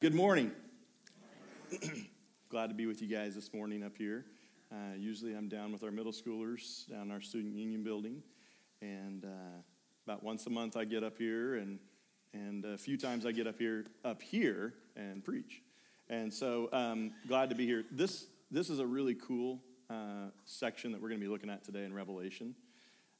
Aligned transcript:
Good 0.00 0.14
morning. 0.14 0.50
Glad 2.48 2.68
to 2.68 2.74
be 2.74 2.86
with 2.86 3.02
you 3.02 3.06
guys 3.06 3.34
this 3.34 3.52
morning 3.52 3.82
up 3.82 3.98
here. 3.98 4.24
Uh, 4.72 4.94
usually 4.96 5.34
I'm 5.34 5.50
down 5.50 5.72
with 5.72 5.82
our 5.82 5.90
middle 5.90 6.10
schoolers 6.10 6.88
down 6.88 7.02
in 7.02 7.10
our 7.10 7.20
student 7.20 7.54
union 7.54 7.84
building. 7.84 8.22
And 8.80 9.26
uh, 9.26 9.60
about 10.06 10.22
once 10.22 10.46
a 10.46 10.50
month 10.50 10.74
I 10.74 10.86
get 10.86 11.04
up 11.04 11.18
here, 11.18 11.56
and, 11.56 11.78
and 12.32 12.64
a 12.64 12.78
few 12.78 12.96
times 12.96 13.26
I 13.26 13.32
get 13.32 13.46
up 13.46 13.58
here, 13.58 13.84
up 14.02 14.22
here 14.22 14.72
and 14.96 15.22
preach. 15.22 15.60
And 16.08 16.32
so 16.32 16.70
um, 16.72 17.12
glad 17.28 17.50
to 17.50 17.54
be 17.54 17.66
here. 17.66 17.84
This, 17.90 18.24
this 18.50 18.70
is 18.70 18.78
a 18.78 18.86
really 18.86 19.16
cool 19.16 19.60
uh, 19.90 20.30
section 20.46 20.92
that 20.92 21.02
we're 21.02 21.10
going 21.10 21.20
to 21.20 21.26
be 21.26 21.30
looking 21.30 21.50
at 21.50 21.62
today 21.62 21.84
in 21.84 21.92
Revelation. 21.92 22.54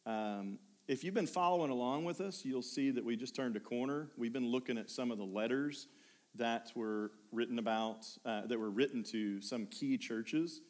Um, 0.07 0.59
if 0.89 1.05
you've 1.05 1.12
been 1.12 1.27
following 1.27 1.71
along 1.71 2.07
with 2.07 2.23
us, 2.23 2.43
you'll 2.43 2.62
see 2.62 2.91
that 2.91 3.05
we 3.05 3.17
just 3.17 3.37
turned 3.37 3.55
a 3.57 3.61
corner. 3.61 4.09
We've 4.17 4.33
been 4.33 4.51
looking 4.51 4.79
at 4.79 4.89
some 4.89 5.11
of 5.11 5.19
the 5.19 5.27
letters 5.27 5.87
that 6.35 6.73
were 6.75 7.12
written 7.33 7.59
about, 7.59 8.07
uh, 8.25 8.47
that 8.47 8.59
were 8.59 8.71
written 8.71 9.02
to 9.05 9.41
some 9.41 9.66
key 9.66 9.98
churches 9.98 10.61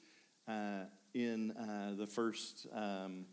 uh, 0.49 0.85
in 1.15 1.53
uh, 1.53 1.95
the 1.97 2.07
first, 2.07 2.67
um, 2.75 3.27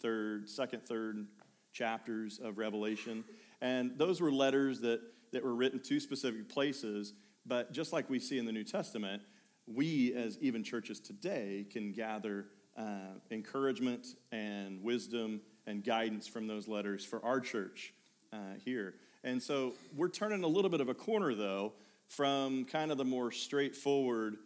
third, 0.00 0.48
second, 0.48 0.86
third 0.86 1.26
chapters 1.72 2.38
of 2.42 2.58
Revelation. 2.58 3.24
And 3.60 3.98
those 3.98 4.20
were 4.20 4.32
letters 4.32 4.80
that, 4.80 5.00
that 5.32 5.42
were 5.42 5.54
written 5.54 5.80
to 5.80 6.00
specific 6.00 6.48
places, 6.48 7.14
but 7.46 7.72
just 7.72 7.92
like 7.92 8.08
we 8.08 8.18
see 8.18 8.38
in 8.38 8.46
the 8.46 8.52
New 8.52 8.64
Testament, 8.64 9.22
we 9.66 10.14
as 10.14 10.38
even 10.40 10.62
churches 10.62 11.00
today 11.00 11.66
can 11.70 11.92
gather 11.92 12.46
uh, 12.76 13.18
encouragement 13.30 14.06
and 14.32 14.82
wisdom 14.82 15.40
and 15.66 15.84
guidance 15.84 16.26
from 16.26 16.46
those 16.46 16.68
letters 16.68 17.04
for 17.04 17.24
our 17.24 17.40
church 17.40 17.94
uh, 18.32 18.36
here. 18.64 18.94
And 19.24 19.42
so 19.42 19.72
we're 19.96 20.10
turning 20.10 20.44
a 20.44 20.46
little 20.46 20.70
bit 20.70 20.82
of 20.82 20.90
a 20.90 20.94
corner, 20.94 21.34
though, 21.34 21.72
from 22.08 22.66
kind 22.66 22.92
of 22.92 22.98
the 22.98 23.06
more 23.06 23.32
straightforward 23.32 24.36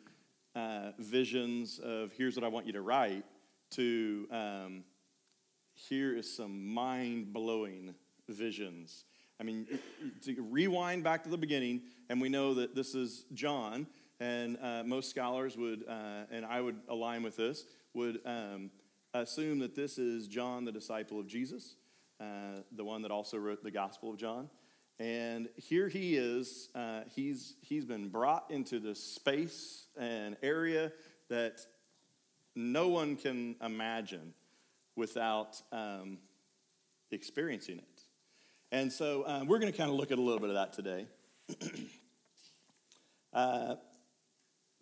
uh, 0.54 0.92
visions 1.00 1.80
of 1.80 2.12
here's 2.12 2.36
what 2.36 2.44
I 2.44 2.48
want 2.48 2.66
you 2.66 2.72
to 2.74 2.80
write 2.80 3.24
to 3.72 4.28
um, 4.30 4.84
here 5.74 6.16
is 6.16 6.32
some 6.32 6.72
mind 6.72 7.32
blowing 7.32 7.92
visions. 8.28 9.04
I 9.40 9.42
mean, 9.42 9.66
to 10.22 10.36
rewind 10.48 11.02
back 11.02 11.24
to 11.24 11.28
the 11.28 11.36
beginning, 11.36 11.82
and 12.08 12.20
we 12.20 12.28
know 12.28 12.54
that 12.54 12.76
this 12.76 12.94
is 12.94 13.24
John, 13.34 13.88
and 14.20 14.58
uh, 14.62 14.84
most 14.84 15.10
scholars 15.10 15.56
would, 15.56 15.84
uh, 15.88 16.26
and 16.30 16.46
I 16.46 16.60
would 16.60 16.76
align 16.88 17.24
with 17.24 17.36
this, 17.36 17.64
would 17.94 18.20
um, 18.24 18.70
assume 19.12 19.58
that 19.58 19.74
this 19.74 19.98
is 19.98 20.28
John, 20.28 20.64
the 20.64 20.72
disciple 20.72 21.18
of 21.18 21.26
Jesus, 21.26 21.74
uh, 22.20 22.62
the 22.70 22.84
one 22.84 23.02
that 23.02 23.10
also 23.10 23.38
wrote 23.38 23.64
the 23.64 23.72
Gospel 23.72 24.10
of 24.10 24.16
John. 24.16 24.48
And 25.00 25.48
here 25.56 25.88
he 25.88 26.16
is. 26.16 26.68
Uh, 26.74 27.02
he's, 27.14 27.54
he's 27.60 27.84
been 27.84 28.08
brought 28.08 28.50
into 28.50 28.80
this 28.80 29.02
space 29.02 29.86
and 29.96 30.36
area 30.42 30.92
that 31.28 31.60
no 32.56 32.88
one 32.88 33.16
can 33.16 33.54
imagine 33.62 34.34
without 34.96 35.62
um, 35.70 36.18
experiencing 37.12 37.78
it. 37.78 38.02
And 38.72 38.92
so 38.92 39.22
uh, 39.22 39.44
we're 39.46 39.60
going 39.60 39.72
to 39.72 39.76
kind 39.76 39.90
of 39.90 39.96
look 39.96 40.10
at 40.10 40.18
a 40.18 40.20
little 40.20 40.40
bit 40.40 40.50
of 40.50 40.56
that 40.56 40.72
today. 40.72 41.06
uh, 43.32 43.76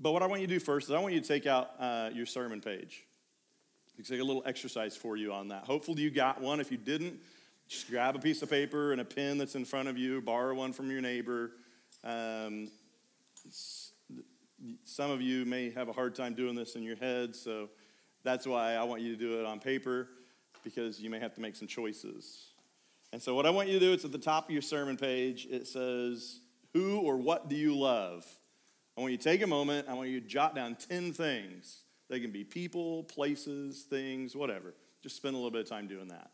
but 0.01 0.13
what 0.13 0.23
I 0.23 0.27
want 0.27 0.41
you 0.41 0.47
to 0.47 0.55
do 0.55 0.61
first 0.61 0.89
is 0.89 0.95
I 0.95 0.99
want 0.99 1.15
you 1.15 1.21
to 1.21 1.29
take 1.29 1.47
out 1.47 1.71
uh, 1.79 2.11
your 2.13 2.27
sermon 2.27 2.61
page. 2.61 3.05
It's 3.99 4.11
like 4.11 4.21
a 4.21 4.25
little 4.25 4.43
exercise 4.45 4.97
for 4.97 5.17
you 5.17 5.33
on 5.33 5.49
that. 5.49 5.65
Hopefully, 5.65 6.03
you 6.03 6.11
got 6.11 6.41
one. 6.41 6.61
If 6.61 6.71
you 6.71 6.77
didn't, 6.77 7.21
just 7.69 7.91
grab 7.91 8.15
a 8.15 8.19
piece 8.19 8.43
of 8.43 8.51
paper 8.51 8.93
and 8.93 9.01
a 9.01 9.05
pen 9.05 9.39
that's 9.39 9.55
in 9.55 9.65
front 9.65 9.89
of 9.89 9.99
you, 9.99 10.21
borrow 10.21 10.55
one 10.55 10.73
from 10.73 10.91
your 10.91 11.01
neighbor. 11.01 11.53
Um, 12.05 12.71
some 14.85 15.11
of 15.11 15.21
you 15.21 15.45
may 15.45 15.71
have 15.71 15.89
a 15.89 15.93
hard 15.93 16.15
time 16.15 16.35
doing 16.35 16.55
this 16.55 16.77
in 16.77 16.83
your 16.83 16.97
head, 16.97 17.35
so 17.35 17.69
that's 18.23 18.47
why 18.47 18.75
I 18.75 18.85
want 18.85 19.03
you 19.03 19.13
to 19.15 19.19
do 19.19 19.41
it 19.41 19.47
on 19.47 19.61
paper 19.61 20.09
because 20.65 21.01
you 21.01 21.11
may 21.11 21.19
have 21.19 21.35
to 21.35 21.41
make 21.41 21.57
some 21.57 21.69
choices. 21.69 22.53
And 23.13 23.23
so, 23.23 23.35
what 23.35 23.47
I 23.47 23.51
want 23.51 23.69
you 23.69 23.79
to 23.79 23.85
do, 23.85 23.93
it's 23.93 24.05
at 24.05 24.13
the 24.13 24.19
top 24.19 24.47
of 24.47 24.51
your 24.51 24.63
sermon 24.63 24.97
page. 24.97 25.47
It 25.51 25.67
says, 25.67 26.41
Who 26.73 27.01
or 27.01 27.17
what 27.17 27.49
do 27.49 27.57
you 27.57 27.77
love? 27.77 28.27
I 28.97 29.01
want 29.01 29.13
you 29.13 29.19
to 29.19 29.25
take 29.25 29.43
a 29.43 29.47
moment. 29.47 29.89
I 29.89 29.95
want 29.95 30.09
you 30.09 30.21
to 30.21 30.27
jot 30.27 30.55
down 30.55 30.75
10 30.75 31.13
things. 31.13 31.83
They 32.09 32.21
can 32.21 32.31
be 32.31 32.45
people, 32.45 33.05
places, 33.05 33.85
things, 33.89 34.35
whatever. 34.35 34.75
Just 35.03 35.17
spend 35.17 35.35
a 35.35 35.39
little 35.39 35.51
bit 35.51 35.63
of 35.63 35.69
time 35.69 35.87
doing 35.87 36.09
that. 36.09 36.31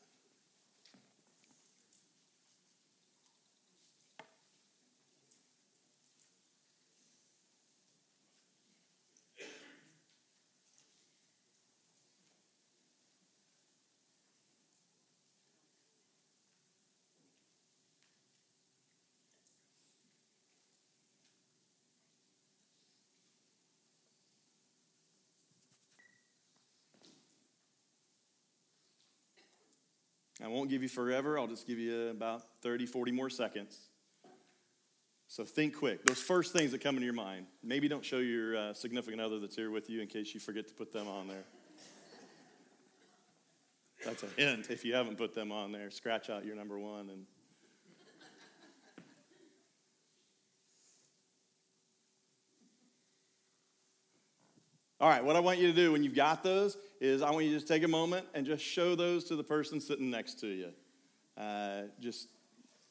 I 30.42 30.48
won't 30.48 30.70
give 30.70 30.82
you 30.82 30.88
forever, 30.88 31.38
I'll 31.38 31.46
just 31.46 31.66
give 31.66 31.78
you 31.78 32.08
about 32.08 32.42
30, 32.62 32.86
40 32.86 33.12
more 33.12 33.30
seconds. 33.30 33.78
So 35.28 35.44
think 35.44 35.76
quick. 35.76 36.04
Those 36.04 36.20
first 36.20 36.52
things 36.52 36.72
that 36.72 36.82
come 36.82 36.96
into 36.96 37.06
your 37.06 37.14
mind. 37.14 37.46
Maybe 37.62 37.88
don't 37.88 38.04
show 38.04 38.18
your 38.18 38.56
uh, 38.56 38.74
significant 38.74 39.22
other 39.22 39.38
that's 39.38 39.56
here 39.56 39.70
with 39.70 39.88
you 39.88 40.02
in 40.02 40.08
case 40.08 40.34
you 40.34 40.40
forget 40.40 40.68
to 40.68 40.74
put 40.74 40.92
them 40.92 41.08
on 41.08 41.26
there. 41.26 41.44
That's 44.04 44.24
a 44.24 44.26
hint 44.36 44.68
if 44.68 44.84
you 44.84 44.94
haven't 44.94 45.16
put 45.16 45.34
them 45.34 45.52
on 45.52 45.72
there. 45.72 45.90
Scratch 45.90 46.28
out 46.28 46.44
your 46.44 46.56
number 46.56 46.78
one 46.78 47.08
and 47.08 47.24
All 55.02 55.08
right, 55.08 55.24
what 55.24 55.34
I 55.34 55.40
want 55.40 55.58
you 55.58 55.66
to 55.66 55.72
do 55.72 55.90
when 55.90 56.04
you've 56.04 56.14
got 56.14 56.44
those 56.44 56.76
is 57.00 57.22
I 57.22 57.30
want 57.32 57.44
you 57.44 57.50
to 57.50 57.56
just 57.56 57.66
take 57.66 57.82
a 57.82 57.88
moment 57.88 58.24
and 58.34 58.46
just 58.46 58.62
show 58.62 58.94
those 58.94 59.24
to 59.24 59.34
the 59.34 59.42
person 59.42 59.80
sitting 59.80 60.12
next 60.12 60.38
to 60.42 60.46
you. 60.46 60.68
Uh, 61.36 61.88
just, 62.00 62.28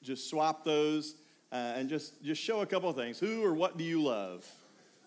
just 0.03 0.29
swap 0.29 0.65
those 0.65 1.15
uh, 1.53 1.55
and 1.55 1.87
just, 1.87 2.21
just 2.21 2.41
show 2.41 2.59
a 2.59 2.65
couple 2.65 2.89
of 2.89 2.97
things. 2.97 3.17
Who 3.17 3.45
or 3.45 3.53
what 3.53 3.77
do 3.77 3.85
you 3.85 4.03
love? 4.03 4.45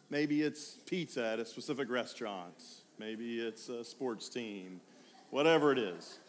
Maybe 0.08 0.40
it's 0.40 0.78
pizza 0.86 1.26
at 1.26 1.38
a 1.38 1.44
specific 1.44 1.90
restaurant. 1.90 2.54
Maybe 2.98 3.38
it's 3.38 3.68
a 3.68 3.84
sports 3.84 4.30
team. 4.30 4.80
Whatever 5.28 5.72
it 5.72 5.78
is. 5.78 6.20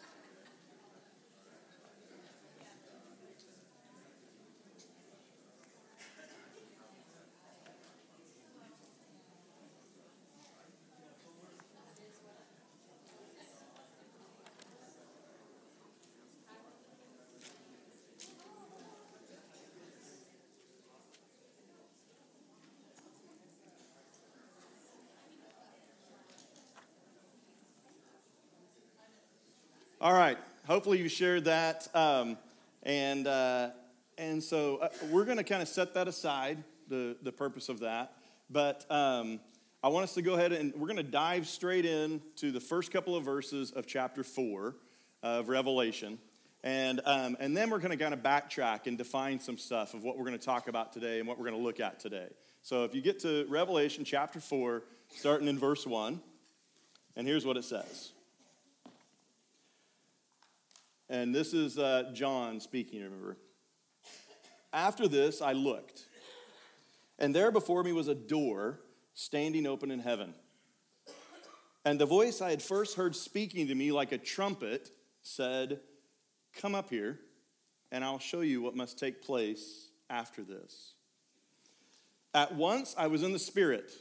All 30.06 30.14
right. 30.14 30.38
Hopefully 30.68 31.00
you 31.00 31.10
shared 31.10 31.46
that. 31.46 31.88
Um, 31.96 32.38
and, 32.84 33.26
uh, 33.26 33.72
and 34.20 34.44
so 34.44 34.78
uh, 34.78 34.90
we're 35.10 35.26
going 35.26 35.40
to 35.40 35.44
kind 35.44 35.64
of 35.64 35.68
set 35.68 35.96
that 35.96 36.08
aside, 36.08 36.64
the, 36.88 37.18
the 37.24 37.32
purpose 37.32 37.70
of 37.70 37.80
that. 37.80 38.14
But 38.48 38.86
um, 38.92 39.40
I 39.82 39.88
want 39.88 40.04
us 40.04 40.14
to 40.14 40.22
go 40.22 40.36
ahead 40.36 40.52
and 40.52 40.76
we're 40.76 40.86
going 40.86 40.98
to 40.98 41.02
dive 41.02 41.48
straight 41.48 41.86
in 41.86 42.22
to 42.36 42.52
the 42.52 42.60
first 42.60 42.92
couple 42.92 43.16
of 43.16 43.24
verses 43.24 43.72
of 43.72 43.88
chapter 43.88 44.24
4 44.24 44.76
of 45.24 45.50
Revelation. 45.50 46.20
And, 46.64 47.02
um, 47.06 47.36
and 47.40 47.58
then 47.58 47.72
we're 47.72 47.80
going 47.80 47.90
to 47.90 47.98
kind 47.98 48.14
of 48.14 48.20
backtrack 48.22 48.86
and 48.86 49.00
define 49.00 49.40
some 49.40 49.58
stuff 49.58 49.96
of 49.96 50.04
what 50.04 50.20
we're 50.20 50.26
going 50.26 50.38
to 50.38 50.46
talk 50.46 50.68
about 50.68 50.94
today 50.94 51.18
and 51.18 51.28
what 51.28 51.40
we're 51.40 51.50
going 51.50 51.58
to 51.58 51.64
look 51.64 51.80
at 51.80 52.00
today. 52.00 52.28
So 52.62 52.84
if 52.84 52.94
you 52.94 53.02
get 53.02 53.22
to 53.22 53.48
Revelation 53.50 54.04
chapter 54.06 54.40
4, 54.40 54.84
starting 55.16 55.48
in 55.48 55.58
verse 55.58 55.88
1, 55.88 56.22
and 57.16 57.28
here's 57.28 57.44
what 57.44 57.58
it 57.58 57.64
says. 57.64 58.12
And 61.10 61.34
this 61.34 61.54
is 61.54 61.78
uh, 61.78 62.12
John 62.14 62.60
speaking, 62.60 63.04
remember. 63.04 63.38
After 64.74 65.08
this, 65.08 65.42
I 65.42 65.54
looked, 65.54 66.04
and 67.18 67.34
there 67.34 67.52
before 67.52 67.84
me 67.84 67.94
was 67.94 68.08
a 68.08 68.16
door 68.16 68.80
standing 69.14 69.66
open 69.66 69.92
in 69.92 70.00
heaven. 70.00 70.34
And 71.86 72.00
the 72.00 72.06
voice 72.06 72.42
I 72.42 72.50
had 72.50 72.62
first 72.62 72.98
heard 72.98 73.16
speaking 73.16 73.68
to 73.68 73.76
me 73.76 73.92
like 73.92 74.12
a 74.12 74.18
trumpet 74.18 74.90
said, 75.22 75.80
Come 76.58 76.74
up 76.74 76.90
here, 76.90 77.20
and 77.92 78.04
I'll 78.04 78.20
show 78.20 78.42
you 78.42 78.62
what 78.62 78.76
must 78.76 78.98
take 78.98 79.22
place 79.22 79.90
after 80.10 80.44
this. 80.44 80.94
At 82.34 82.56
once 82.56 82.96
I 82.98 83.08
was 83.08 83.24
in 83.24 83.32
the 83.32 83.40
Spirit. 83.40 83.92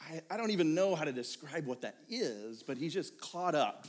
I, 0.00 0.20
I 0.30 0.36
don't 0.36 0.50
even 0.50 0.74
know 0.74 0.94
how 0.94 1.04
to 1.04 1.12
describe 1.12 1.66
what 1.66 1.80
that 1.82 1.96
is, 2.08 2.62
but 2.62 2.76
he's 2.76 2.94
just 2.94 3.20
caught 3.20 3.54
up, 3.54 3.86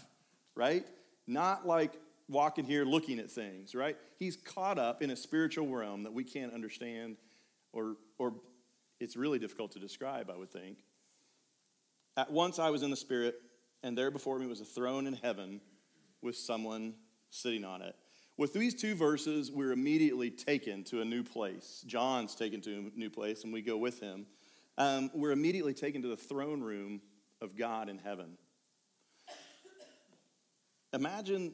right? 0.56 0.86
Not 1.28 1.68
like 1.68 1.94
walking 2.30 2.64
here 2.64 2.86
looking 2.86 3.20
at 3.20 3.30
things, 3.30 3.74
right? 3.74 3.98
He's 4.18 4.38
caught 4.38 4.78
up 4.78 5.02
in 5.02 5.10
a 5.10 5.16
spiritual 5.16 5.68
realm 5.68 6.04
that 6.04 6.14
we 6.14 6.24
can't 6.24 6.54
understand 6.54 7.18
or, 7.74 7.96
or 8.18 8.36
it's 9.00 9.16
really 9.16 9.40
difficult 9.40 9.72
to 9.72 9.80
describe, 9.80 10.30
I 10.30 10.38
would 10.38 10.52
think. 10.52 10.78
At 12.16 12.32
once 12.32 12.60
I 12.60 12.70
was 12.70 12.84
in 12.84 12.90
the 12.90 12.96
Spirit, 12.96 13.36
and 13.84 13.98
there 13.98 14.12
before 14.12 14.38
me 14.40 14.46
was 14.46 14.62
a 14.62 14.66
throne 14.66 15.08
in 15.08 15.14
heaven 15.14 15.62
with 16.22 16.36
someone 16.36 16.94
sitting 17.30 17.64
on 17.64 17.82
it. 17.82 17.96
With 18.38 18.54
these 18.54 18.74
two 18.74 18.96
verses, 18.96 19.52
we're 19.52 19.72
immediately 19.72 20.30
taken 20.30 20.84
to 20.86 21.02
a 21.02 21.06
new 21.06 21.24
place. 21.24 21.84
John's 21.86 22.36
taken 22.36 22.62
to 22.62 22.92
a 22.96 23.00
new 23.00 23.10
place, 23.10 23.44
and 23.44 23.52
we 23.52 23.62
go 23.62 23.78
with 23.78 24.00
him. 24.00 24.26
Um, 24.78 25.12
we're 25.14 25.32
immediately 25.32 25.74
taken 25.74 26.02
to 26.04 26.08
the 26.08 26.18
throne 26.18 26.62
room 26.62 27.02
of 27.42 27.58
God 27.58 27.90
in 27.90 27.98
heaven. 27.98 28.38
Imagine 30.94 31.54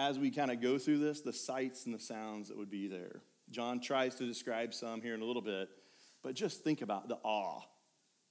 as 0.00 0.18
we 0.18 0.30
kind 0.30 0.50
of 0.50 0.62
go 0.62 0.78
through 0.78 0.98
this, 0.98 1.20
the 1.20 1.32
sights 1.32 1.84
and 1.84 1.94
the 1.94 1.98
sounds 1.98 2.48
that 2.48 2.56
would 2.56 2.70
be 2.70 2.88
there. 2.88 3.20
John 3.50 3.80
tries 3.80 4.14
to 4.16 4.26
describe 4.26 4.72
some 4.72 5.02
here 5.02 5.14
in 5.14 5.20
a 5.20 5.24
little 5.24 5.42
bit, 5.42 5.68
but 6.22 6.34
just 6.34 6.64
think 6.64 6.80
about 6.80 7.08
the 7.08 7.18
awe 7.22 7.60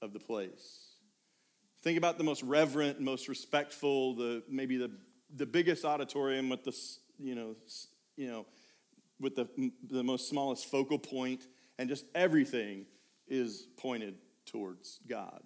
of 0.02 0.12
the 0.12 0.18
place. 0.18 0.96
Think 1.82 1.96
about 1.96 2.18
the 2.18 2.24
most 2.24 2.42
reverent, 2.42 3.00
most 3.00 3.28
respectful, 3.28 4.14
the 4.14 4.42
maybe 4.48 4.76
the, 4.76 4.90
the 5.36 5.46
biggest 5.46 5.84
auditorium 5.84 6.48
with 6.48 6.64
the 6.64 6.76
you 7.18 7.34
know 7.34 7.54
you 8.16 8.28
know 8.28 8.46
with 9.20 9.36
the 9.36 9.46
the 9.88 10.02
most 10.02 10.28
smallest 10.28 10.66
focal 10.66 10.98
point, 10.98 11.46
and 11.78 11.88
just 11.88 12.04
everything 12.14 12.86
is 13.28 13.68
pointed 13.76 14.16
towards 14.44 14.98
God. 15.08 15.40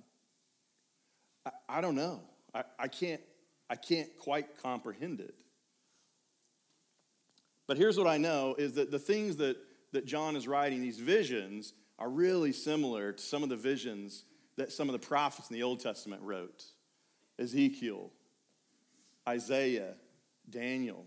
I, 1.44 1.50
I 1.68 1.80
don't 1.80 1.96
know. 1.96 2.22
I, 2.54 2.64
I 2.78 2.88
can't 2.88 3.20
I 3.68 3.76
can't 3.76 4.08
quite 4.18 4.62
comprehend 4.62 5.20
it. 5.20 5.43
But 7.66 7.78
here's 7.78 7.96
what 7.96 8.06
I 8.06 8.18
know 8.18 8.54
is 8.58 8.74
that 8.74 8.90
the 8.90 8.98
things 8.98 9.36
that, 9.36 9.56
that 9.92 10.04
John 10.04 10.36
is 10.36 10.46
writing, 10.46 10.82
these 10.82 10.98
visions, 10.98 11.72
are 11.98 12.08
really 12.08 12.52
similar 12.52 13.12
to 13.12 13.22
some 13.22 13.42
of 13.42 13.48
the 13.48 13.56
visions 13.56 14.24
that 14.56 14.72
some 14.72 14.88
of 14.88 14.92
the 14.92 15.06
prophets 15.06 15.50
in 15.50 15.54
the 15.54 15.62
Old 15.62 15.80
Testament 15.80 16.22
wrote 16.22 16.64
Ezekiel, 17.38 18.10
Isaiah, 19.28 19.94
Daniel. 20.48 21.06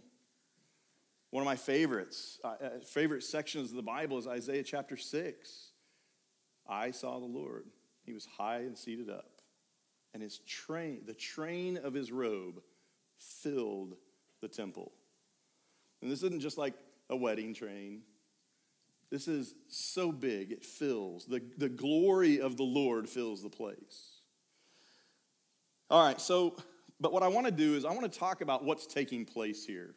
One 1.29 1.41
of 1.41 1.45
my 1.45 1.55
favorites, 1.55 2.39
uh, 2.43 2.47
uh, 2.47 2.69
favorite 2.85 3.23
sections 3.23 3.69
of 3.69 3.75
the 3.75 3.83
Bible 3.83 4.17
is 4.17 4.27
Isaiah 4.27 4.63
chapter 4.63 4.97
6. 4.97 5.71
I 6.67 6.91
saw 6.91 7.19
the 7.19 7.25
Lord. 7.25 7.65
He 8.05 8.13
was 8.13 8.25
high 8.25 8.59
and 8.59 8.77
seated 8.77 9.09
up, 9.09 9.41
and 10.13 10.23
his 10.23 10.39
train, 10.39 11.01
the 11.05 11.13
train 11.13 11.77
of 11.77 11.93
his 11.93 12.11
robe, 12.11 12.61
filled 13.19 13.95
the 14.41 14.47
temple. 14.47 14.93
And 16.07 16.11
this 16.13 16.23
isn't 16.23 16.39
just 16.39 16.57
like 16.57 16.73
a 17.09 17.17
wedding 17.17 17.53
train. 17.53 17.99
This 19.09 19.27
is 19.27 19.55
so 19.67 20.09
big, 20.09 20.53
it 20.53 20.63
fills. 20.63 21.25
The, 21.25 21.41
the 21.57 21.67
glory 21.67 22.39
of 22.39 22.55
the 22.55 22.63
Lord 22.63 23.09
fills 23.09 23.43
the 23.43 23.49
place. 23.49 24.21
All 25.89 26.01
right, 26.01 26.21
so, 26.21 26.55
but 27.01 27.11
what 27.11 27.23
I 27.23 27.27
want 27.27 27.45
to 27.45 27.51
do 27.51 27.75
is 27.75 27.83
I 27.83 27.89
want 27.89 28.09
to 28.09 28.19
talk 28.19 28.39
about 28.39 28.63
what's 28.63 28.87
taking 28.87 29.25
place 29.25 29.65
here. 29.65 29.95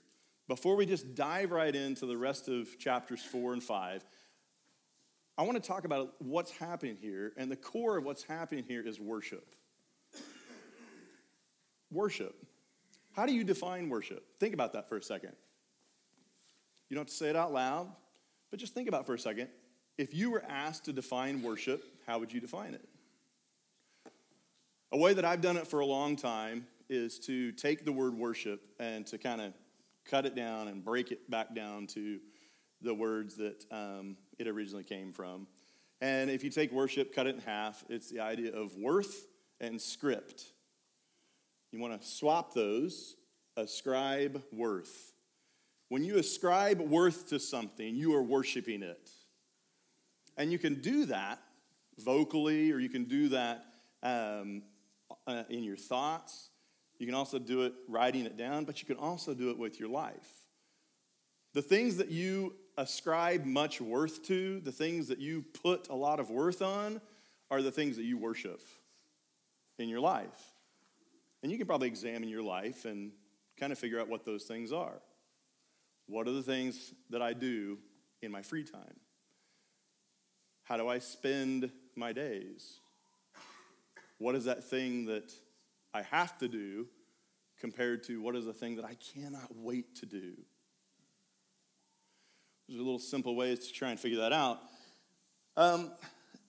Before 0.49 0.75
we 0.75 0.85
just 0.85 1.15
dive 1.15 1.53
right 1.53 1.77
into 1.77 2.07
the 2.07 2.17
rest 2.17 2.49
of 2.49 2.77
chapters 2.77 3.23
four 3.23 3.53
and 3.53 3.63
five, 3.63 4.05
I 5.39 5.45
want 5.45 5.63
to 5.63 5.69
talk 5.69 5.85
about 5.85 6.15
what's 6.19 6.51
happening 6.51 6.97
here, 7.01 7.35
and 7.37 7.49
the 7.49 7.57
core 7.57 7.97
of 7.97 8.03
what's 8.03 8.25
happening 8.25 8.65
here 8.67 8.85
is 8.85 8.99
worship. 8.99 9.55
Worship. 11.93 12.35
How 13.13 13.27
do 13.27 13.33
you 13.33 13.45
define 13.45 13.89
worship? 13.89 14.25
Think 14.41 14.55
about 14.55 14.73
that 14.73 14.89
for 14.89 14.97
a 14.97 15.03
second. 15.05 15.35
You 16.91 16.97
don't 16.97 17.03
have 17.03 17.09
to 17.09 17.15
say 17.15 17.31
it 17.31 17.37
out 17.37 17.53
loud, 17.53 17.89
but 18.51 18.59
just 18.59 18.75
think 18.75 18.89
about 18.89 19.07
for 19.07 19.15
a 19.15 19.19
second. 19.19 19.49
If 19.97 20.13
you 20.13 20.31
were 20.31 20.43
asked 20.49 20.85
to 20.87 20.93
define 20.93 21.41
worship, 21.41 21.85
how 22.07 22.19
would 22.19 22.33
you 22.33 22.41
define 22.41 22.75
it? 22.75 22.87
A 24.93 24.99
way 24.99 25.15
that 25.15 25.25
I've 25.25 25.41
done 25.41 25.57
it 25.57 25.69
for 25.69 25.81
a 25.81 25.87
long 25.87 26.17
time 26.17 26.67
is 26.89 27.21
to 27.21 27.53
take 27.53 27.85
the 27.85 27.93
word 27.93 28.15
worship 28.15 28.61
and 28.81 29.07
to 29.07 29.19
kind 29.19 29.41
of 29.41 29.53
cut 30.05 30.27
it 30.27 30.35
down 30.35 30.67
and 30.67 30.85
break 30.85 31.13
it 31.13 31.31
back 31.31 31.55
down 31.55 31.87
to 31.89 32.19
the 32.83 32.93
words 32.93 33.37
that 33.37 33.65
um, 33.71 34.17
it 34.41 34.49
originally 34.49 34.83
came 34.83 35.13
from. 35.13 35.47
And 36.01 36.29
if 36.29 36.43
you 36.43 36.51
take 36.51 36.73
worship, 36.73 37.15
cut 37.15 37.29
it 37.29 37.37
in 37.37 37.41
half, 37.43 37.85
it's 37.89 38.11
the 38.11 38.19
idea 38.21 38.53
of 38.53 38.75
worth 38.75 39.27
and 39.61 39.81
script. 39.81 40.45
You 41.71 41.79
want 41.79 42.01
to 42.01 42.05
swap 42.05 42.53
those, 42.53 43.15
ascribe 43.57 44.43
worth. 44.51 45.13
When 45.91 46.05
you 46.05 46.19
ascribe 46.19 46.81
worth 46.81 47.29
to 47.31 47.41
something, 47.41 47.97
you 47.97 48.15
are 48.15 48.23
worshiping 48.23 48.85
it. 48.85 49.11
And 50.37 50.53
you 50.53 50.59
can 50.59 50.81
do 50.81 51.05
that 51.07 51.41
vocally, 51.99 52.71
or 52.71 52.79
you 52.79 52.89
can 52.89 53.05
do 53.05 53.29
that 53.31 53.65
um, 54.05 54.63
uh, 55.27 55.43
in 55.51 55.65
your 55.65 55.77
thoughts. 55.77 56.51
You 56.99 57.07
can 57.07 57.15
also 57.17 57.41
do 57.41 57.63
it 57.63 57.75
writing 57.89 58.25
it 58.25 58.37
down, 58.37 58.65
but 58.65 58.81
you 58.81 58.87
can 58.87 58.99
also 58.99 59.35
do 59.35 59.51
it 59.51 59.59
with 59.59 59.81
your 59.81 59.89
life. 59.89 60.47
The 61.55 61.63
things 61.63 61.97
that 61.97 62.09
you 62.09 62.55
ascribe 62.79 63.45
much 63.45 63.81
worth 63.81 64.23
to, 64.27 64.61
the 64.61 64.71
things 64.71 65.09
that 65.09 65.19
you 65.19 65.45
put 65.61 65.89
a 65.89 65.95
lot 65.97 66.21
of 66.21 66.31
worth 66.31 66.63
on, 66.63 67.01
are 67.51 67.63
the 67.63 67.73
things 67.73 67.97
that 67.97 68.05
you 68.05 68.17
worship 68.17 68.61
in 69.81 69.89
your 69.89 69.99
life. 69.99 70.55
And 71.43 71.51
you 71.51 71.59
can 71.59 71.67
probably 71.67 71.89
examine 71.89 72.29
your 72.29 72.45
life 72.45 72.85
and 72.85 73.11
kind 73.59 73.73
of 73.73 73.79
figure 73.79 73.99
out 73.99 74.09
what 74.09 74.25
those 74.25 74.45
things 74.45 74.71
are. 74.73 75.01
What 76.11 76.27
are 76.27 76.33
the 76.33 76.43
things 76.43 76.93
that 77.11 77.23
I 77.23 77.35
do 77.35 77.79
in 78.21 78.33
my 78.33 78.43
free 78.43 78.65
time? 78.65 78.99
How 80.65 80.77
do 80.77 80.89
I 80.89 80.99
spend 80.99 81.71
my 81.95 82.13
days? 82.13 82.81
What 84.19 84.35
is 84.35 84.47
that 84.47 84.65
thing 84.65 85.07
that 85.07 85.33
I 85.95 86.03
have 86.03 86.37
to 86.39 86.49
do 86.49 86.89
compared 87.61 88.03
to 88.05 88.21
what 88.21 88.35
is 88.35 88.45
the 88.45 88.53
thing 88.53 88.75
that 88.77 88.85
I 88.85 88.97
cannot 89.15 89.55
wait 89.55 89.95
to 90.01 90.07
do? 90.07 90.33
There's 92.69 92.81
a 92.81 92.83
little 92.83 92.99
simple 92.99 93.37
ways 93.37 93.69
to 93.69 93.73
try 93.73 93.91
and 93.91 94.01
figure 94.01 94.19
that 94.19 94.33
out. 94.33 94.59
Um, 95.57 95.93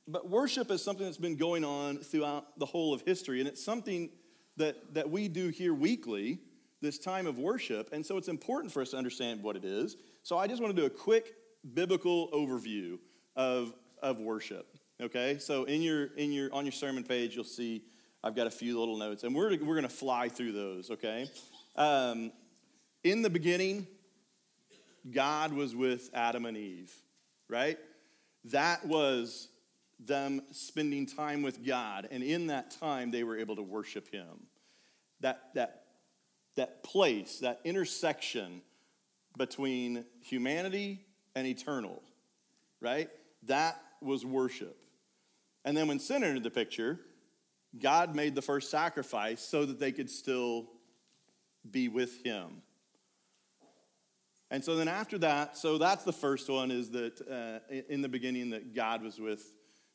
but 0.07 0.27
worship 0.27 0.71
is 0.71 0.83
something 0.83 1.05
that's 1.05 1.17
been 1.17 1.37
going 1.37 1.63
on 1.63 1.97
throughout 1.97 2.57
the 2.57 2.65
whole 2.65 2.95
of 2.95 3.03
history, 3.03 3.39
and 3.39 3.47
it's 3.47 3.63
something 3.63 4.09
that, 4.57 4.95
that 4.95 5.11
we 5.11 5.27
do 5.27 5.49
here 5.49 5.75
weekly 5.75 6.39
this 6.81 6.97
time 6.97 7.27
of 7.27 7.37
worship. 7.37 7.89
And 7.93 8.05
so 8.05 8.17
it's 8.17 8.27
important 8.27 8.73
for 8.73 8.81
us 8.81 8.91
to 8.91 8.97
understand 8.97 9.43
what 9.43 9.55
it 9.55 9.63
is. 9.63 9.95
So 10.23 10.37
I 10.37 10.47
just 10.47 10.61
want 10.61 10.75
to 10.75 10.81
do 10.81 10.85
a 10.85 10.89
quick 10.89 11.35
biblical 11.73 12.29
overview 12.31 12.97
of, 13.35 13.73
of 14.01 14.19
worship. 14.19 14.77
Okay? 15.01 15.37
So 15.39 15.63
in 15.65 15.81
your 15.81 16.05
in 16.17 16.31
your 16.31 16.53
on 16.53 16.65
your 16.65 16.71
sermon 16.71 17.03
page, 17.03 17.35
you'll 17.35 17.43
see 17.43 17.83
I've 18.23 18.35
got 18.35 18.47
a 18.47 18.51
few 18.51 18.79
little 18.79 18.97
notes, 18.97 19.23
and 19.23 19.35
we're 19.35 19.57
we're 19.63 19.75
gonna 19.75 19.89
fly 19.89 20.29
through 20.29 20.51
those, 20.51 20.91
okay? 20.91 21.29
Um, 21.75 22.31
in 23.03 23.23
the 23.23 23.29
beginning, 23.29 23.87
God 25.09 25.53
was 25.53 25.75
with 25.75 26.11
Adam 26.13 26.45
and 26.45 26.55
Eve, 26.55 26.93
right? 27.49 27.79
That 28.45 28.85
was 28.85 29.47
them 29.99 30.41
spending 30.51 31.07
time 31.07 31.41
with 31.41 31.65
God, 31.65 32.07
and 32.11 32.21
in 32.21 32.47
that 32.47 32.71
time 32.79 33.09
they 33.09 33.23
were 33.23 33.37
able 33.37 33.55
to 33.55 33.63
worship 33.63 34.11
him. 34.11 34.47
That 35.21 35.53
that 35.55 35.80
that 36.55 36.83
place, 36.83 37.39
that 37.39 37.59
intersection 37.63 38.61
between 39.37 40.05
humanity 40.21 41.05
and 41.35 41.47
eternal, 41.47 42.01
right? 42.79 43.09
That 43.43 43.81
was 44.01 44.25
worship. 44.25 44.77
And 45.63 45.75
then 45.75 45.87
when 45.87 45.99
sin 45.99 46.23
entered 46.23 46.43
the 46.43 46.51
picture, 46.51 46.99
God 47.79 48.15
made 48.15 48.35
the 48.35 48.41
first 48.41 48.69
sacrifice 48.69 49.41
so 49.41 49.65
that 49.65 49.79
they 49.79 49.91
could 49.91 50.09
still 50.09 50.67
be 51.69 51.87
with 51.87 52.23
Him. 52.23 52.61
And 54.49 54.63
so 54.63 54.75
then 54.75 54.89
after 54.89 55.17
that, 55.19 55.57
so 55.57 55.77
that's 55.77 56.03
the 56.03 56.11
first 56.11 56.49
one 56.49 56.71
is 56.71 56.89
that 56.89 57.21
uh, 57.21 57.73
in 57.87 58.01
the 58.01 58.09
beginning 58.09 58.49
that 58.49 58.75
God 58.75 59.01
was 59.01 59.17
with, 59.17 59.45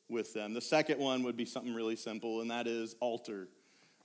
with 0.09 0.33
them. 0.33 0.55
The 0.55 0.63
second 0.63 0.99
one 0.99 1.23
would 1.25 1.37
be 1.37 1.45
something 1.45 1.75
really 1.75 1.97
simple, 1.97 2.41
and 2.41 2.51
that 2.51 2.67
is 2.67 2.97
altar. 3.01 3.49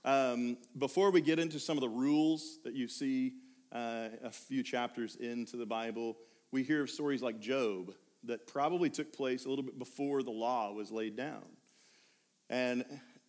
Um, 0.04 0.56
before 0.78 1.10
we 1.10 1.20
get 1.20 1.38
into 1.38 1.60
some 1.60 1.76
of 1.76 1.80
the 1.80 1.88
rules 1.88 2.58
that 2.64 2.74
you 2.74 2.88
see 2.88 3.34
uh, 3.70 4.08
a 4.24 4.30
few 4.30 4.62
chapters 4.62 5.14
into 5.16 5.56
the 5.56 5.66
Bible, 5.66 6.16
we 6.50 6.64
hear 6.64 6.82
of 6.82 6.90
stories 6.90 7.22
like 7.22 7.38
Job 7.38 7.94
that 8.24 8.46
probably 8.46 8.90
took 8.90 9.12
place 9.12 9.44
a 9.44 9.48
little 9.48 9.64
bit 9.64 9.78
before 9.78 10.22
the 10.22 10.30
law 10.30 10.72
was 10.72 10.90
laid 10.90 11.16
down. 11.16 11.44
And 12.50 12.84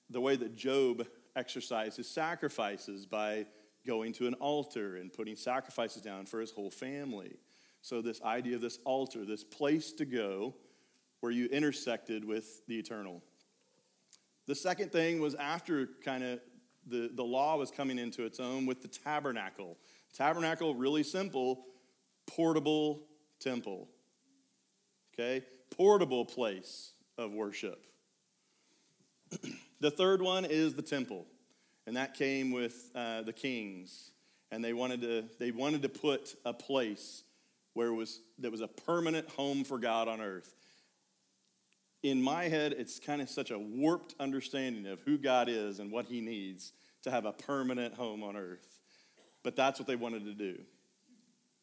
the 0.09 0.19
way 0.19 0.35
that 0.35 0.55
Job 0.55 1.05
exercised 1.35 1.97
his 1.97 2.09
sacrifices 2.09 3.05
by 3.05 3.45
going 3.85 4.13
to 4.13 4.27
an 4.27 4.33
altar 4.35 4.97
and 4.97 5.13
putting 5.13 5.35
sacrifices 5.35 6.01
down 6.01 6.25
for 6.25 6.39
his 6.39 6.51
whole 6.51 6.71
family. 6.71 7.37
So, 7.81 8.01
this 8.01 8.21
idea 8.21 8.55
of 8.55 8.61
this 8.61 8.79
altar, 8.85 9.25
this 9.25 9.43
place 9.43 9.91
to 9.93 10.05
go 10.05 10.55
where 11.19 11.31
you 11.31 11.45
intersected 11.47 12.25
with 12.25 12.65
the 12.67 12.79
eternal. 12.79 13.21
The 14.47 14.55
second 14.55 14.91
thing 14.91 15.19
was 15.19 15.35
after 15.35 15.89
kind 16.03 16.23
of 16.23 16.39
the, 16.87 17.09
the 17.13 17.23
law 17.23 17.57
was 17.57 17.71
coming 17.71 17.99
into 17.99 18.25
its 18.25 18.39
own 18.39 18.65
with 18.65 18.81
the 18.81 18.87
tabernacle. 18.87 19.77
Tabernacle, 20.13 20.75
really 20.75 21.03
simple, 21.03 21.65
portable 22.27 23.01
temple. 23.39 23.87
Okay? 25.13 25.43
Portable 25.69 26.25
place 26.25 26.93
of 27.17 27.31
worship. 27.31 27.85
the 29.79 29.91
third 29.91 30.21
one 30.21 30.45
is 30.45 30.73
the 30.73 30.81
temple, 30.81 31.25
and 31.87 31.95
that 31.95 32.13
came 32.13 32.51
with 32.51 32.91
uh, 32.95 33.21
the 33.21 33.33
kings. 33.33 34.11
And 34.51 34.63
they 34.63 34.73
wanted 34.73 35.01
to, 35.01 35.23
they 35.39 35.51
wanted 35.51 35.81
to 35.81 35.89
put 35.89 36.35
a 36.45 36.53
place 36.53 37.23
where 37.73 37.91
was, 37.91 38.21
that 38.39 38.51
was 38.51 38.61
a 38.61 38.67
permanent 38.67 39.27
home 39.29 39.63
for 39.63 39.79
God 39.79 40.07
on 40.07 40.21
earth. 40.21 40.53
In 42.03 42.21
my 42.21 42.49
head, 42.49 42.75
it's 42.77 42.99
kind 42.99 43.21
of 43.21 43.29
such 43.29 43.49
a 43.49 43.57
warped 43.57 44.13
understanding 44.19 44.85
of 44.87 44.99
who 45.01 45.17
God 45.17 45.47
is 45.49 45.79
and 45.79 45.91
what 45.91 46.05
he 46.05 46.21
needs 46.21 46.73
to 47.03 47.11
have 47.11 47.25
a 47.25 47.31
permanent 47.31 47.95
home 47.95 48.23
on 48.23 48.35
earth. 48.35 48.79
But 49.41 49.55
that's 49.55 49.79
what 49.79 49.87
they 49.87 49.95
wanted 49.95 50.25
to 50.25 50.33
do. 50.33 50.59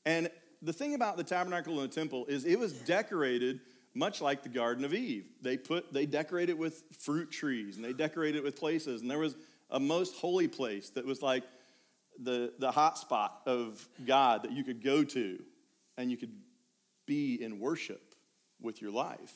And 0.07 0.31
the 0.63 0.73
thing 0.73 0.95
about 0.95 1.17
the 1.17 1.25
tabernacle 1.25 1.81
and 1.81 1.91
the 1.91 1.95
temple 1.95 2.27
is 2.27 2.45
it 2.45 2.59
was 2.59 2.73
decorated 2.73 3.61
much 3.95 4.21
like 4.21 4.43
the 4.43 4.49
Garden 4.49 4.85
of 4.85 4.95
Eden. 4.95 5.27
They 5.43 5.57
put 5.57 5.93
they 5.93 6.07
decorated 6.07 6.59
with 6.59 6.83
fruit 6.99 7.31
trees 7.31 7.77
and 7.77 7.85
they 7.85 7.93
decorated 7.93 8.43
with 8.43 8.57
places, 8.57 9.03
and 9.03 9.11
there 9.11 9.19
was 9.19 9.37
a 9.71 9.81
most 9.81 10.17
holy 10.17 10.49
place 10.49 10.91
that 10.91 11.05
was 11.05 11.23
like 11.23 11.45
the, 12.23 12.53
the 12.59 12.71
hot 12.71 12.99
spot 12.99 13.41
of 13.47 13.87
God 14.05 14.43
that 14.43 14.53
you 14.53 14.65
could 14.65 14.83
go 14.83 15.05
to 15.05 15.43
and 15.97 16.11
you 16.11 16.17
could 16.17 16.33
be 17.07 17.43
in 17.43 17.59
worship 17.59 18.15
with 18.61 18.83
your 18.83 18.91
life. 18.91 19.33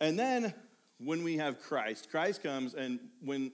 And 0.00 0.18
then 0.18 0.54
when 0.98 1.22
we 1.24 1.36
have 1.36 1.60
Christ, 1.60 2.10
Christ 2.10 2.42
comes 2.42 2.74
and 2.74 3.00
when 3.20 3.52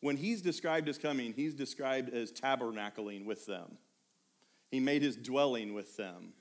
when 0.00 0.16
he's 0.16 0.42
described 0.42 0.88
as 0.88 0.98
coming, 0.98 1.32
he's 1.32 1.54
described 1.54 2.14
as 2.14 2.30
tabernacling 2.30 3.24
with 3.24 3.46
them. 3.46 3.78
He 4.70 4.78
made 4.78 5.02
his 5.02 5.16
dwelling 5.16 5.74
with 5.74 5.96
them. 5.96 6.32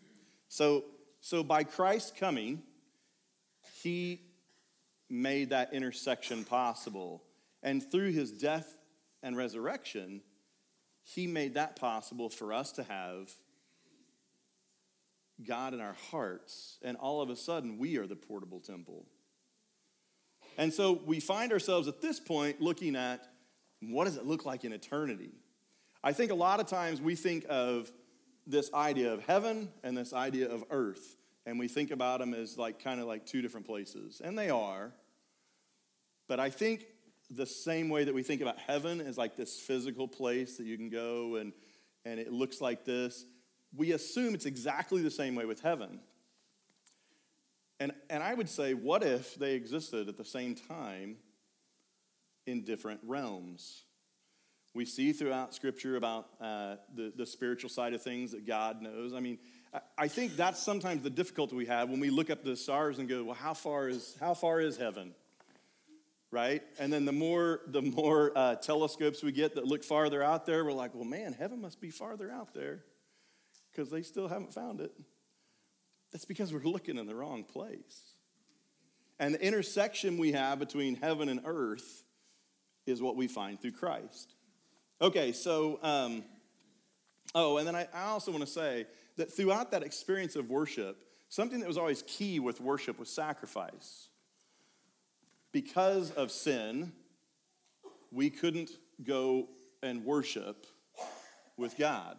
So 0.47 0.85
so 1.21 1.43
by 1.43 1.63
Christ 1.63 2.15
coming, 2.17 2.61
he 3.81 4.21
made 5.09 5.49
that 5.49 5.73
intersection 5.73 6.43
possible. 6.43 7.23
And 7.63 7.89
through 7.91 8.11
his 8.11 8.31
death 8.31 8.77
and 9.23 9.35
resurrection, 9.35 10.21
he 11.03 11.27
made 11.27 11.55
that 11.55 11.75
possible 11.75 12.29
for 12.29 12.53
us 12.53 12.71
to 12.73 12.83
have 12.83 13.31
God 15.43 15.73
in 15.73 15.81
our 15.81 15.95
hearts. 16.11 16.77
And 16.83 16.97
all 16.97 17.21
of 17.21 17.29
a 17.29 17.35
sudden, 17.35 17.77
we 17.77 17.97
are 17.97 18.07
the 18.07 18.15
portable 18.15 18.59
temple. 18.59 19.05
And 20.57 20.74
so 20.74 21.01
we 21.05 21.19
find 21.19 21.51
ourselves 21.51 21.88
at 21.88 22.01
this 22.01 22.19
point 22.19 22.62
looking 22.62 22.95
at 22.95 23.27
what 23.81 24.05
does 24.05 24.17
it 24.17 24.25
look 24.25 24.45
like 24.45 24.63
in 24.63 24.71
eternity? 24.71 25.31
I 26.03 26.13
think 26.13 26.31
a 26.31 26.35
lot 26.35 26.59
of 26.59 26.67
times 26.67 27.01
we 27.01 27.15
think 27.15 27.45
of 27.50 27.91
this 28.47 28.71
idea 28.74 29.13
of 29.13 29.24
heaven 29.24 29.69
and 29.83 29.97
this 29.97 30.13
idea 30.13 30.50
of 30.50 30.63
earth. 30.69 31.17
And 31.45 31.59
we 31.59 31.67
think 31.67 31.91
about 31.91 32.19
them 32.19 32.33
as 32.33 32.57
like 32.57 32.83
kind 32.83 33.00
of 33.00 33.07
like 33.07 33.25
two 33.25 33.41
different 33.41 33.65
places. 33.65 34.21
And 34.24 34.38
they 34.38 34.50
are. 34.50 34.91
But 36.27 36.39
I 36.39 36.50
think 36.50 36.85
the 37.29 37.45
same 37.45 37.89
way 37.89 38.03
that 38.03 38.13
we 38.13 38.24
think 38.24 38.41
about 38.41 38.57
heaven 38.59 39.01
as 39.01 39.17
like 39.17 39.35
this 39.35 39.59
physical 39.59 40.07
place 40.07 40.57
that 40.57 40.65
you 40.65 40.77
can 40.77 40.89
go 40.89 41.35
and, 41.35 41.53
and 42.03 42.19
it 42.19 42.31
looks 42.31 42.62
like 42.62 42.85
this, 42.85 43.25
we 43.75 43.91
assume 43.91 44.35
it's 44.35 44.45
exactly 44.45 45.01
the 45.01 45.12
same 45.12 45.35
way 45.35 45.45
with 45.45 45.62
heaven. 45.62 46.00
And, 47.79 47.91
and 48.10 48.24
I 48.24 48.34
would 48.34 48.50
say, 48.50 48.74
what 48.74 49.03
if 49.03 49.36
they 49.36 49.53
existed 49.53 50.08
at 50.08 50.17
the 50.17 50.25
same 50.25 50.55
time 50.55 51.17
in 52.46 52.63
different 52.63 53.01
realms? 53.03 53.84
We 54.74 54.86
see 54.86 55.13
throughout 55.13 55.53
Scripture 55.53 55.96
about 55.96 56.27
uh, 56.39 56.75
the, 56.94 57.12
the 57.15 57.25
spiritual 57.25 57.70
side 57.70 57.94
of 57.94 58.01
things 58.01 58.32
that 58.32 58.46
God 58.46 58.82
knows. 58.82 59.13
I 59.13 59.20
mean, 59.20 59.39
I, 59.74 59.79
I 59.98 60.08
think 60.08 60.36
that's 60.36 60.62
sometimes 60.62 61.03
the 61.03 61.10
difficulty 61.10 61.55
we 61.55 61.65
have 61.65 61.89
when 61.89 62.00
we 62.00 62.10
look 62.10 62.29
up 62.29 62.44
the 62.44 62.55
stars 62.55 63.00
and 63.00 63.08
go, 63.10 63.24
well, 63.24 63.36
how 63.36 63.53
far 63.53 63.89
is, 63.89 64.15
how 64.20 64.34
far 64.34 64.60
is 64.60 64.77
heaven? 64.77 65.13
Right? 66.32 66.63
And 66.79 66.91
then 66.91 67.05
the 67.05 67.13
more, 67.13 67.62
the 67.67 67.82
more 67.82 68.32
uh, 68.36 68.55
telescopes 68.55 69.24
we 69.24 69.32
get 69.32 69.55
that 69.55 69.65
look 69.65 69.84
farther 69.84 70.22
out 70.22 70.46
there, 70.46 70.65
we're 70.65 70.74
like, 70.74 70.94
well, 70.94 71.05
man, 71.05 71.34
heaven 71.34 71.62
must 71.62 71.79
be 71.79 71.89
farther 71.89 72.29
out 72.29 72.53
there 72.53 72.84
because 73.72 73.89
they 73.89 74.01
still 74.01 74.27
haven't 74.27 74.53
found 74.53 74.82
it. 74.82 74.91
That's 76.12 76.25
because 76.25 76.53
we're 76.53 76.63
looking 76.63 76.97
in 76.97 77.07
the 77.07 77.15
wrong 77.15 77.43
place. 77.43 78.15
And 79.19 79.33
the 79.33 79.41
intersection 79.41 80.17
we 80.17 80.33
have 80.33 80.59
between 80.59 80.95
heaven 80.95 81.29
and 81.29 81.41
earth 81.45 82.03
is 82.85 83.01
what 83.01 83.15
we 83.15 83.27
find 83.27 83.59
through 83.59 83.71
Christ. 83.71 84.33
Okay, 85.01 85.31
so, 85.31 85.79
um, 85.81 86.24
oh, 87.33 87.57
and 87.57 87.67
then 87.67 87.75
I, 87.75 87.88
I 87.93 88.03
also 88.03 88.31
want 88.31 88.45
to 88.45 88.50
say 88.51 88.85
that 89.17 89.31
throughout 89.31 89.71
that 89.71 89.83
experience 89.83 90.35
of 90.35 90.50
worship, 90.50 90.97
something 91.29 91.59
that 91.59 91.67
was 91.67 91.77
always 91.77 92.03
key 92.03 92.39
with 92.39 92.62
worship 92.62 93.00
was 93.00 93.09
sacrifice. 93.09 94.09
Because 95.51 96.12
of 96.12 96.31
sin, 96.31 96.91
we 98.12 98.29
couldn't 98.29 98.71
go 99.03 99.47
and 99.81 100.05
worship 100.05 100.65
with 101.57 101.77
God. 101.77 102.17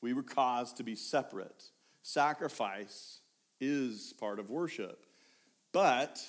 We 0.00 0.12
were 0.12 0.22
caused 0.22 0.76
to 0.76 0.84
be 0.84 0.94
separate. 0.94 1.64
Sacrifice 2.06 3.18
is 3.60 4.14
part 4.20 4.38
of 4.38 4.48
worship. 4.48 5.06
But 5.72 6.24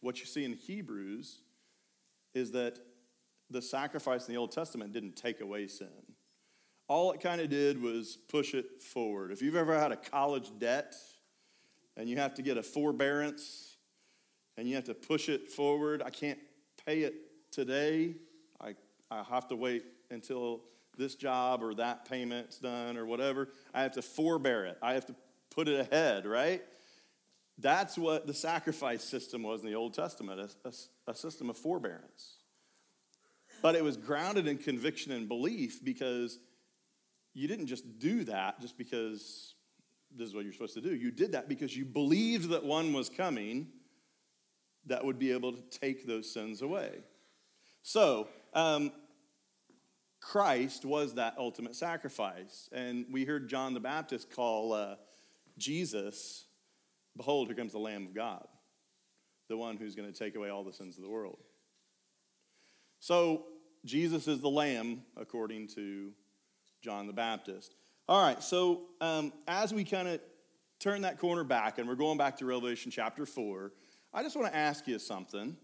what 0.00 0.18
you 0.18 0.26
see 0.26 0.44
in 0.44 0.54
Hebrews 0.54 1.38
is 2.34 2.50
that 2.50 2.80
the 3.48 3.62
sacrifice 3.62 4.26
in 4.26 4.34
the 4.34 4.40
Old 4.40 4.50
Testament 4.50 4.92
didn't 4.92 5.14
take 5.14 5.40
away 5.40 5.68
sin. 5.68 5.86
All 6.88 7.12
it 7.12 7.20
kind 7.20 7.40
of 7.40 7.48
did 7.48 7.80
was 7.80 8.18
push 8.28 8.54
it 8.54 8.82
forward. 8.82 9.30
If 9.30 9.40
you've 9.40 9.54
ever 9.54 9.78
had 9.78 9.92
a 9.92 9.96
college 9.96 10.50
debt 10.58 10.96
and 11.96 12.08
you 12.08 12.16
have 12.16 12.34
to 12.34 12.42
get 12.42 12.58
a 12.58 12.62
forbearance 12.64 13.76
and 14.56 14.68
you 14.68 14.74
have 14.74 14.84
to 14.86 14.94
push 14.94 15.28
it 15.28 15.52
forward, 15.52 16.02
I 16.04 16.10
can't 16.10 16.40
pay 16.84 17.02
it 17.02 17.14
today. 17.52 18.16
I, 18.60 18.74
I 19.12 19.22
have 19.22 19.46
to 19.46 19.54
wait 19.54 19.84
until 20.10 20.62
this 20.96 21.14
job 21.14 21.62
or 21.62 21.74
that 21.74 22.08
payment's 22.08 22.58
done 22.58 22.96
or 22.96 23.06
whatever. 23.06 23.48
I 23.72 23.82
have 23.82 23.92
to 23.92 24.02
forbear 24.02 24.66
it. 24.66 24.78
I 24.82 24.94
have 24.94 25.06
to 25.06 25.14
put 25.50 25.68
it 25.68 25.80
ahead, 25.80 26.26
right? 26.26 26.62
That's 27.58 27.96
what 27.96 28.26
the 28.26 28.34
sacrifice 28.34 29.04
system 29.04 29.42
was 29.42 29.62
in 29.62 29.68
the 29.68 29.76
Old 29.76 29.94
Testament 29.94 30.40
a, 30.40 30.68
a, 30.68 30.72
a 31.12 31.14
system 31.14 31.50
of 31.50 31.56
forbearance. 31.56 32.38
But 33.62 33.76
it 33.76 33.84
was 33.84 33.96
grounded 33.96 34.46
in 34.46 34.58
conviction 34.58 35.12
and 35.12 35.28
belief 35.28 35.82
because 35.82 36.38
you 37.32 37.48
didn't 37.48 37.66
just 37.66 37.98
do 37.98 38.24
that 38.24 38.60
just 38.60 38.76
because 38.76 39.54
this 40.16 40.28
is 40.28 40.34
what 40.34 40.44
you're 40.44 40.52
supposed 40.52 40.74
to 40.74 40.80
do. 40.80 40.94
You 40.94 41.10
did 41.10 41.32
that 41.32 41.48
because 41.48 41.76
you 41.76 41.84
believed 41.84 42.50
that 42.50 42.64
one 42.64 42.92
was 42.92 43.08
coming 43.08 43.68
that 44.86 45.04
would 45.04 45.18
be 45.18 45.32
able 45.32 45.52
to 45.52 45.62
take 45.70 46.06
those 46.06 46.30
sins 46.32 46.62
away. 46.62 46.90
So, 47.82 48.28
um, 48.52 48.92
Christ 50.24 50.86
was 50.86 51.14
that 51.14 51.34
ultimate 51.38 51.76
sacrifice. 51.76 52.70
And 52.72 53.04
we 53.10 53.26
heard 53.26 53.46
John 53.46 53.74
the 53.74 53.80
Baptist 53.80 54.30
call 54.30 54.72
uh, 54.72 54.94
Jesus, 55.58 56.46
Behold, 57.14 57.48
here 57.48 57.56
comes 57.56 57.72
the 57.72 57.78
Lamb 57.78 58.06
of 58.06 58.14
God, 58.14 58.46
the 59.48 59.56
one 59.56 59.76
who's 59.76 59.94
going 59.94 60.10
to 60.10 60.18
take 60.18 60.34
away 60.34 60.48
all 60.48 60.64
the 60.64 60.72
sins 60.72 60.96
of 60.96 61.02
the 61.02 61.10
world. 61.10 61.38
So, 63.00 63.44
Jesus 63.84 64.26
is 64.26 64.40
the 64.40 64.48
Lamb, 64.48 65.02
according 65.14 65.68
to 65.74 66.12
John 66.80 67.06
the 67.06 67.12
Baptist. 67.12 67.74
All 68.08 68.22
right, 68.22 68.42
so 68.42 68.86
um, 69.02 69.30
as 69.46 69.74
we 69.74 69.84
kind 69.84 70.08
of 70.08 70.20
turn 70.80 71.02
that 71.02 71.18
corner 71.18 71.44
back 71.44 71.76
and 71.78 71.86
we're 71.86 71.96
going 71.96 72.16
back 72.16 72.38
to 72.38 72.46
Revelation 72.46 72.90
chapter 72.90 73.26
4, 73.26 73.72
I 74.14 74.22
just 74.22 74.36
want 74.36 74.50
to 74.50 74.56
ask 74.56 74.88
you 74.88 74.98
something. 74.98 75.54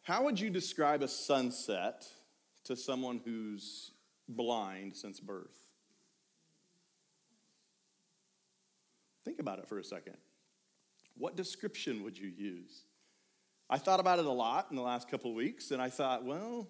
How 0.00 0.24
would 0.24 0.40
you 0.40 0.48
describe 0.48 1.02
a 1.02 1.08
sunset 1.08 2.06
to 2.64 2.76
someone 2.76 3.20
who's 3.24 3.92
blind 4.28 4.96
since 4.96 5.20
birth? 5.20 5.56
Think 9.24 9.38
about 9.38 9.58
it 9.58 9.68
for 9.68 9.78
a 9.78 9.84
second. 9.84 10.16
What 11.16 11.36
description 11.36 12.02
would 12.02 12.18
you 12.18 12.28
use? 12.28 12.82
I 13.70 13.78
thought 13.78 14.00
about 14.00 14.18
it 14.18 14.26
a 14.26 14.30
lot 14.30 14.66
in 14.70 14.76
the 14.76 14.82
last 14.82 15.08
couple 15.08 15.30
of 15.30 15.36
weeks, 15.36 15.70
and 15.70 15.80
I 15.80 15.88
thought, 15.88 16.24
well, 16.24 16.68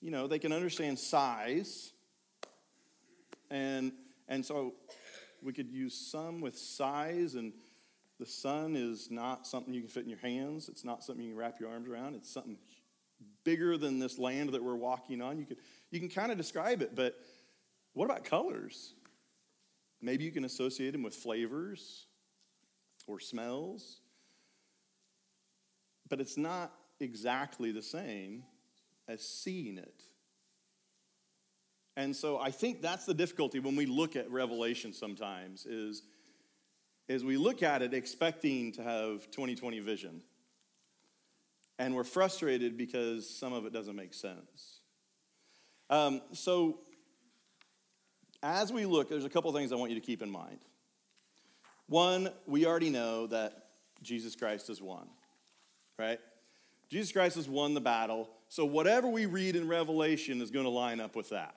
you 0.00 0.10
know, 0.10 0.26
they 0.26 0.38
can 0.38 0.52
understand 0.52 0.98
size. 0.98 1.92
And, 3.50 3.92
and 4.28 4.44
so 4.44 4.74
we 5.42 5.52
could 5.52 5.70
use 5.70 5.94
some 5.94 6.40
with 6.40 6.56
size, 6.56 7.34
and 7.34 7.52
the 8.18 8.26
sun 8.26 8.76
is 8.76 9.10
not 9.10 9.46
something 9.46 9.72
you 9.72 9.80
can 9.80 9.90
fit 9.90 10.04
in 10.04 10.10
your 10.10 10.18
hands. 10.18 10.68
It's 10.68 10.84
not 10.84 11.02
something 11.02 11.24
you 11.24 11.30
can 11.30 11.38
wrap 11.38 11.58
your 11.58 11.70
arms 11.70 11.88
around. 11.88 12.14
It's 12.14 12.30
something 12.30 12.56
bigger 13.44 13.76
than 13.76 13.98
this 13.98 14.18
land 14.18 14.50
that 14.50 14.62
we're 14.62 14.76
walking 14.76 15.20
on. 15.20 15.38
You, 15.38 15.44
could, 15.44 15.58
you 15.90 16.00
can 16.00 16.08
kind 16.08 16.30
of 16.30 16.38
describe 16.38 16.82
it, 16.82 16.94
but 16.94 17.16
what 17.94 18.04
about 18.06 18.24
colors? 18.24 18.94
Maybe 20.00 20.24
you 20.24 20.32
can 20.32 20.44
associate 20.44 20.92
them 20.92 21.02
with 21.02 21.14
flavors 21.14 22.06
or 23.06 23.20
smells. 23.20 24.00
But 26.08 26.20
it's 26.20 26.36
not 26.36 26.72
exactly 27.00 27.72
the 27.72 27.82
same 27.82 28.44
as 29.08 29.26
seeing 29.26 29.78
it. 29.78 30.02
And 31.96 32.16
so 32.16 32.38
I 32.38 32.50
think 32.50 32.80
that's 32.80 33.04
the 33.04 33.14
difficulty 33.14 33.58
when 33.60 33.76
we 33.76 33.86
look 33.86 34.16
at 34.16 34.30
Revelation 34.30 34.92
sometimes 34.92 35.66
is, 35.66 36.02
is 37.08 37.22
we 37.22 37.36
look 37.36 37.62
at 37.62 37.82
it 37.82 37.92
expecting 37.92 38.72
to 38.72 38.82
have 38.82 39.30
2020 39.30 39.80
vision. 39.80 40.22
And 41.78 41.94
we're 41.94 42.04
frustrated 42.04 42.76
because 42.76 43.28
some 43.28 43.52
of 43.52 43.66
it 43.66 43.72
doesn't 43.72 43.96
make 43.96 44.14
sense. 44.14 44.80
Um, 45.90 46.20
so 46.32 46.80
as 48.42 48.72
we 48.72 48.86
look, 48.86 49.08
there's 49.08 49.24
a 49.24 49.30
couple 49.30 49.52
things 49.52 49.72
I 49.72 49.76
want 49.76 49.90
you 49.90 50.00
to 50.00 50.04
keep 50.04 50.22
in 50.22 50.30
mind. 50.30 50.58
One, 51.88 52.30
we 52.46 52.66
already 52.66 52.90
know 52.90 53.26
that 53.28 53.66
Jesus 54.02 54.34
Christ 54.34 54.68
has 54.68 54.80
won, 54.80 55.08
right? 55.98 56.18
Jesus 56.88 57.12
Christ 57.12 57.36
has 57.36 57.48
won 57.48 57.74
the 57.74 57.80
battle. 57.80 58.30
So 58.48 58.64
whatever 58.64 59.08
we 59.08 59.26
read 59.26 59.56
in 59.56 59.68
Revelation 59.68 60.40
is 60.40 60.50
going 60.50 60.64
to 60.64 60.70
line 60.70 61.00
up 61.00 61.16
with 61.16 61.30
that. 61.30 61.54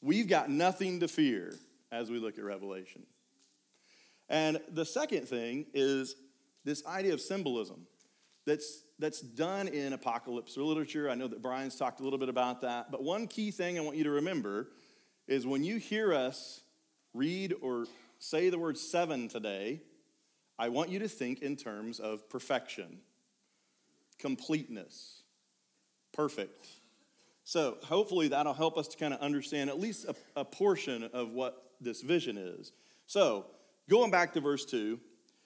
We've 0.00 0.28
got 0.28 0.50
nothing 0.50 1.00
to 1.00 1.08
fear 1.08 1.54
as 1.90 2.10
we 2.10 2.18
look 2.18 2.38
at 2.38 2.44
Revelation. 2.44 3.06
And 4.28 4.60
the 4.70 4.84
second 4.84 5.28
thing 5.28 5.66
is 5.74 6.16
this 6.64 6.84
idea 6.86 7.14
of 7.14 7.20
symbolism 7.20 7.86
that's, 8.46 8.84
that's 8.98 9.20
done 9.20 9.68
in 9.68 9.92
apocalypse 9.92 10.56
literature. 10.56 11.08
I 11.08 11.14
know 11.14 11.28
that 11.28 11.42
Brian's 11.42 11.76
talked 11.76 12.00
a 12.00 12.02
little 12.02 12.18
bit 12.18 12.28
about 12.28 12.60
that. 12.62 12.90
But 12.90 13.02
one 13.02 13.26
key 13.26 13.50
thing 13.50 13.78
I 13.78 13.80
want 13.80 13.96
you 13.96 14.04
to 14.04 14.10
remember 14.10 14.68
is 15.26 15.46
when 15.46 15.64
you 15.64 15.76
hear 15.76 16.12
us 16.12 16.62
read 17.14 17.54
or 17.62 17.86
say 18.18 18.50
the 18.50 18.58
word 18.58 18.76
seven 18.76 19.28
today, 19.28 19.80
I 20.58 20.68
want 20.68 20.90
you 20.90 20.98
to 21.00 21.08
think 21.08 21.42
in 21.42 21.56
terms 21.56 22.00
of 22.00 22.28
perfection, 22.28 22.98
completeness, 24.18 25.22
perfect. 26.12 26.66
So, 27.46 27.76
hopefully, 27.84 28.28
that'll 28.28 28.54
help 28.54 28.78
us 28.78 28.88
to 28.88 28.96
kind 28.96 29.12
of 29.12 29.20
understand 29.20 29.68
at 29.68 29.78
least 29.78 30.06
a, 30.06 30.14
a, 30.34 30.44
portion 30.46 31.10
of 31.12 31.32
what 31.32 31.72
this 31.78 32.00
vision 32.00 32.38
is. 32.38 32.72
So, 33.06 33.46
going 33.90 34.10
back 34.10 34.32
to 34.32 34.40
verse 34.40 34.64
2 34.64 34.98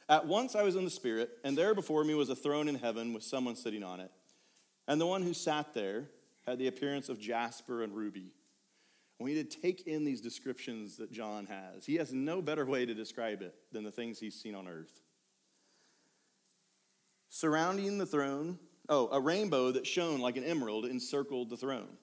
At 0.08 0.26
once 0.26 0.54
I 0.54 0.62
was 0.62 0.76
in 0.76 0.84
the 0.84 0.90
Spirit, 0.90 1.30
and 1.44 1.56
there 1.56 1.74
before 1.74 2.02
me 2.04 2.14
was 2.14 2.30
a 2.30 2.36
throne 2.36 2.68
in 2.68 2.76
heaven 2.76 3.12
with 3.12 3.22
someone 3.22 3.56
sitting 3.56 3.82
on 3.82 4.00
it. 4.00 4.10
And 4.86 5.00
the 5.00 5.06
one 5.06 5.22
who 5.22 5.34
sat 5.34 5.74
there 5.74 6.08
had 6.46 6.58
the 6.58 6.68
appearance 6.68 7.08
of 7.08 7.20
jasper 7.20 7.82
and 7.82 7.94
ruby. 7.94 8.32
We 9.18 9.34
need 9.34 9.50
to 9.50 9.60
take 9.60 9.86
in 9.86 10.04
these 10.04 10.20
descriptions 10.20 10.96
that 10.96 11.12
John 11.12 11.46
has. 11.46 11.84
He 11.84 11.96
has 11.96 12.12
no 12.12 12.40
better 12.40 12.64
way 12.64 12.86
to 12.86 12.94
describe 12.94 13.42
it 13.42 13.54
than 13.72 13.84
the 13.84 13.90
things 13.90 14.18
he's 14.18 14.40
seen 14.40 14.54
on 14.54 14.68
earth. 14.68 15.02
Surrounding 17.28 17.98
the 17.98 18.06
throne 18.06 18.58
Oh, 18.88 19.08
a 19.12 19.20
rainbow 19.20 19.70
that 19.72 19.86
shone 19.86 20.20
like 20.20 20.36
an 20.36 20.44
emerald 20.44 20.86
encircled 20.86 21.50
the 21.50 21.56
throne. 21.56 21.98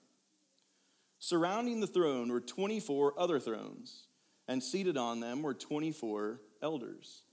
Surrounding 1.17 1.79
the 1.79 1.88
throne 1.88 2.31
were 2.31 2.41
24 2.41 3.19
other 3.19 3.39
thrones, 3.39 4.05
and 4.47 4.62
seated 4.62 4.95
on 4.95 5.19
them 5.19 5.41
were 5.41 5.55
24 5.55 6.39
elders. 6.62 7.24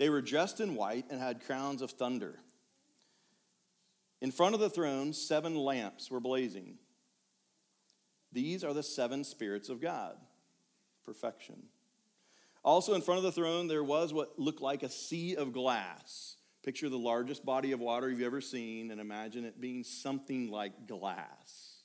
They 0.00 0.10
were 0.10 0.20
dressed 0.20 0.58
in 0.58 0.74
white 0.74 1.04
and 1.10 1.20
had 1.20 1.46
crowns 1.46 1.80
of 1.80 1.92
thunder. 1.92 2.40
In 4.20 4.32
front 4.32 4.56
of 4.56 4.60
the 4.60 4.68
throne, 4.68 5.12
seven 5.12 5.54
lamps 5.54 6.10
were 6.10 6.18
blazing. 6.18 6.78
These 8.32 8.64
are 8.64 8.74
the 8.74 8.82
seven 8.82 9.22
spirits 9.22 9.68
of 9.68 9.80
God, 9.80 10.16
perfection. 11.04 11.62
Also, 12.64 12.94
in 12.94 13.02
front 13.02 13.18
of 13.18 13.24
the 13.24 13.32
throne, 13.32 13.68
there 13.68 13.84
was 13.84 14.12
what 14.12 14.36
looked 14.36 14.60
like 14.60 14.82
a 14.82 14.90
sea 14.90 15.36
of 15.36 15.52
glass 15.52 16.36
Picture 16.62 16.90
the 16.90 16.98
largest 16.98 17.44
body 17.44 17.72
of 17.72 17.80
water 17.80 18.10
you've 18.10 18.20
ever 18.20 18.42
seen 18.42 18.90
and 18.90 19.00
imagine 19.00 19.46
it 19.46 19.60
being 19.60 19.82
something 19.82 20.50
like 20.50 20.86
glass. 20.86 21.82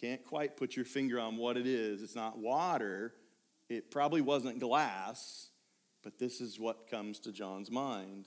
Can't 0.00 0.24
quite 0.24 0.56
put 0.56 0.74
your 0.74 0.86
finger 0.86 1.20
on 1.20 1.36
what 1.36 1.58
it 1.58 1.66
is. 1.66 2.02
It's 2.02 2.14
not 2.14 2.38
water. 2.38 3.12
It 3.68 3.90
probably 3.90 4.22
wasn't 4.22 4.58
glass, 4.58 5.50
but 6.02 6.18
this 6.18 6.40
is 6.40 6.58
what 6.58 6.90
comes 6.90 7.18
to 7.20 7.32
John's 7.32 7.70
mind. 7.70 8.26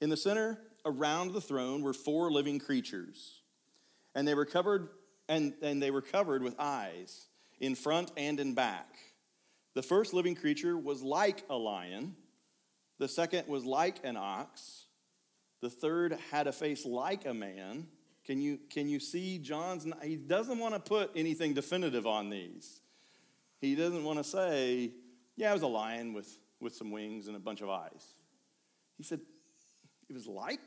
In 0.00 0.10
the 0.10 0.16
center 0.16 0.58
around 0.84 1.32
the 1.32 1.40
throne 1.40 1.82
were 1.82 1.94
four 1.94 2.30
living 2.30 2.58
creatures, 2.58 3.40
and 4.14 4.28
they 4.28 4.34
were 4.34 4.44
covered 4.44 4.90
and, 5.28 5.54
and 5.62 5.82
they 5.82 5.90
were 5.90 6.02
covered 6.02 6.42
with 6.42 6.54
eyes 6.58 7.28
in 7.60 7.74
front 7.74 8.12
and 8.16 8.38
in 8.38 8.54
back. 8.54 8.98
The 9.74 9.82
first 9.82 10.12
living 10.12 10.34
creature 10.34 10.76
was 10.76 11.02
like 11.02 11.44
a 11.48 11.56
lion, 11.56 12.16
the 12.98 13.08
second 13.08 13.48
was 13.48 13.64
like 13.64 13.98
an 14.04 14.16
ox, 14.16 14.86
the 15.60 15.70
third 15.70 16.18
had 16.30 16.46
a 16.46 16.52
face 16.52 16.84
like 16.84 17.24
a 17.24 17.34
man. 17.34 17.86
Can 18.24 18.40
you, 18.40 18.58
can 18.70 18.88
you 18.88 19.00
see 19.00 19.38
John's? 19.38 19.86
He 20.02 20.16
doesn't 20.16 20.58
want 20.58 20.74
to 20.74 20.80
put 20.80 21.10
anything 21.14 21.52
definitive 21.52 22.06
on 22.06 22.30
these. 22.30 22.80
He 23.60 23.74
doesn't 23.74 24.04
want 24.04 24.18
to 24.18 24.24
say, 24.24 24.92
yeah, 25.36 25.50
it 25.50 25.54
was 25.54 25.62
a 25.62 25.66
lion 25.66 26.12
with, 26.12 26.38
with 26.60 26.74
some 26.74 26.90
wings 26.90 27.28
and 27.28 27.36
a 27.36 27.40
bunch 27.40 27.60
of 27.60 27.68
eyes. 27.68 28.14
He 28.96 29.02
said, 29.02 29.20
it 30.08 30.12
was 30.12 30.26
like 30.26 30.60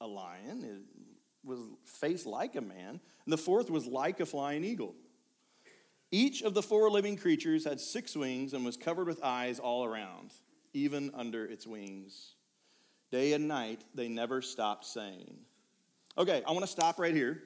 a 0.00 0.06
lion, 0.06 0.64
it 0.64 1.46
was 1.46 1.60
face 1.84 2.26
like 2.26 2.56
a 2.56 2.60
man. 2.60 3.00
And 3.24 3.32
the 3.32 3.38
fourth 3.38 3.70
was 3.70 3.86
like 3.86 4.20
a 4.20 4.26
flying 4.26 4.64
eagle. 4.64 4.94
Each 6.10 6.42
of 6.42 6.52
the 6.54 6.62
four 6.62 6.90
living 6.90 7.16
creatures 7.16 7.64
had 7.64 7.80
six 7.80 8.14
wings 8.14 8.52
and 8.52 8.64
was 8.64 8.76
covered 8.76 9.06
with 9.06 9.22
eyes 9.22 9.58
all 9.58 9.84
around, 9.84 10.32
even 10.74 11.10
under 11.14 11.44
its 11.44 11.66
wings. 11.66 12.34
Day 13.10 13.32
and 13.32 13.48
night, 13.48 13.82
they 13.94 14.08
never 14.08 14.42
stopped 14.42 14.84
saying. 14.84 15.36
Okay, 16.18 16.42
I 16.46 16.52
want 16.52 16.64
to 16.64 16.70
stop 16.70 16.98
right 16.98 17.14
here 17.14 17.42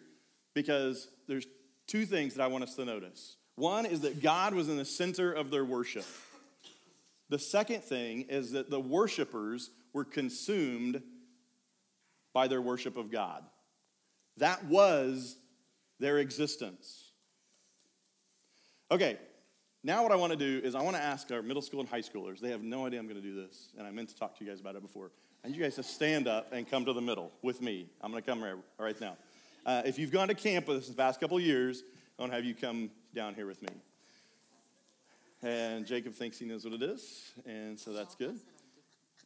because 0.54 1.08
there's 1.28 1.46
two 1.86 2.04
things 2.04 2.34
that 2.34 2.42
I 2.42 2.48
want 2.48 2.64
us 2.64 2.74
to 2.74 2.84
notice. 2.84 3.36
One 3.54 3.86
is 3.86 4.00
that 4.00 4.22
God 4.22 4.54
was 4.54 4.68
in 4.68 4.76
the 4.76 4.84
center 4.84 5.32
of 5.32 5.50
their 5.50 5.64
worship. 5.64 6.04
The 7.28 7.38
second 7.38 7.82
thing 7.82 8.22
is 8.28 8.52
that 8.52 8.70
the 8.70 8.80
worshipers 8.80 9.70
were 9.92 10.04
consumed 10.04 11.02
by 12.32 12.48
their 12.48 12.60
worship 12.60 12.96
of 12.96 13.10
God. 13.10 13.44
That 14.36 14.64
was 14.66 15.36
their 15.98 16.18
existence. 16.18 17.12
Okay, 18.90 19.16
now 19.82 20.02
what 20.02 20.12
I 20.12 20.16
want 20.16 20.32
to 20.32 20.38
do 20.38 20.60
is 20.64 20.74
I 20.74 20.82
want 20.82 20.96
to 20.96 21.02
ask 21.02 21.30
our 21.32 21.42
middle 21.42 21.62
school 21.62 21.80
and 21.80 21.88
high 21.88 22.02
schoolers. 22.02 22.40
They 22.40 22.50
have 22.50 22.62
no 22.62 22.86
idea 22.86 23.00
I'm 23.00 23.06
going 23.06 23.20
to 23.20 23.26
do 23.26 23.34
this, 23.34 23.70
and 23.78 23.86
I 23.86 23.90
meant 23.90 24.10
to 24.10 24.16
talk 24.16 24.36
to 24.38 24.44
you 24.44 24.50
guys 24.50 24.60
about 24.60 24.76
it 24.76 24.82
before. 24.82 25.12
And 25.46 25.54
you 25.54 25.62
guys 25.62 25.76
to 25.76 25.84
stand 25.84 26.26
up 26.26 26.52
and 26.52 26.68
come 26.68 26.84
to 26.86 26.92
the 26.92 27.00
middle 27.00 27.30
with 27.40 27.62
me. 27.62 27.86
I'm 28.00 28.10
going 28.10 28.20
to 28.20 28.28
come 28.28 28.42
right, 28.42 28.56
right 28.80 29.00
now. 29.00 29.16
Uh, 29.64 29.80
if 29.86 29.96
you've 29.96 30.10
gone 30.10 30.26
to 30.26 30.34
camp 30.34 30.66
with 30.66 30.78
us 30.78 30.88
the 30.88 30.94
past 30.96 31.20
couple 31.20 31.38
years, 31.38 31.84
I 32.18 32.22
want 32.22 32.32
to 32.32 32.36
have 32.36 32.44
you 32.44 32.52
come 32.52 32.90
down 33.14 33.36
here 33.36 33.46
with 33.46 33.62
me. 33.62 33.68
And 35.44 35.86
Jacob 35.86 36.14
thinks 36.14 36.36
he 36.36 36.46
knows 36.46 36.64
what 36.64 36.74
it 36.74 36.82
is, 36.82 37.30
and 37.46 37.78
so 37.78 37.92
that's 37.92 38.16
good. 38.16 38.40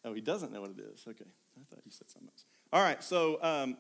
Oh, 0.05 0.13
he 0.13 0.21
doesn't 0.21 0.53
know 0.53 0.61
what 0.61 0.73
it 0.73 0.81
is. 0.93 1.03
Okay, 1.09 1.25
I 1.25 1.75
thought 1.75 1.81
you 1.87 1.91
said 1.91 2.11
something 2.11 2.29
else. 2.29 2.45
All 2.71 2.83
right, 2.83 3.03
so 3.03 3.43
um, 3.43 3.79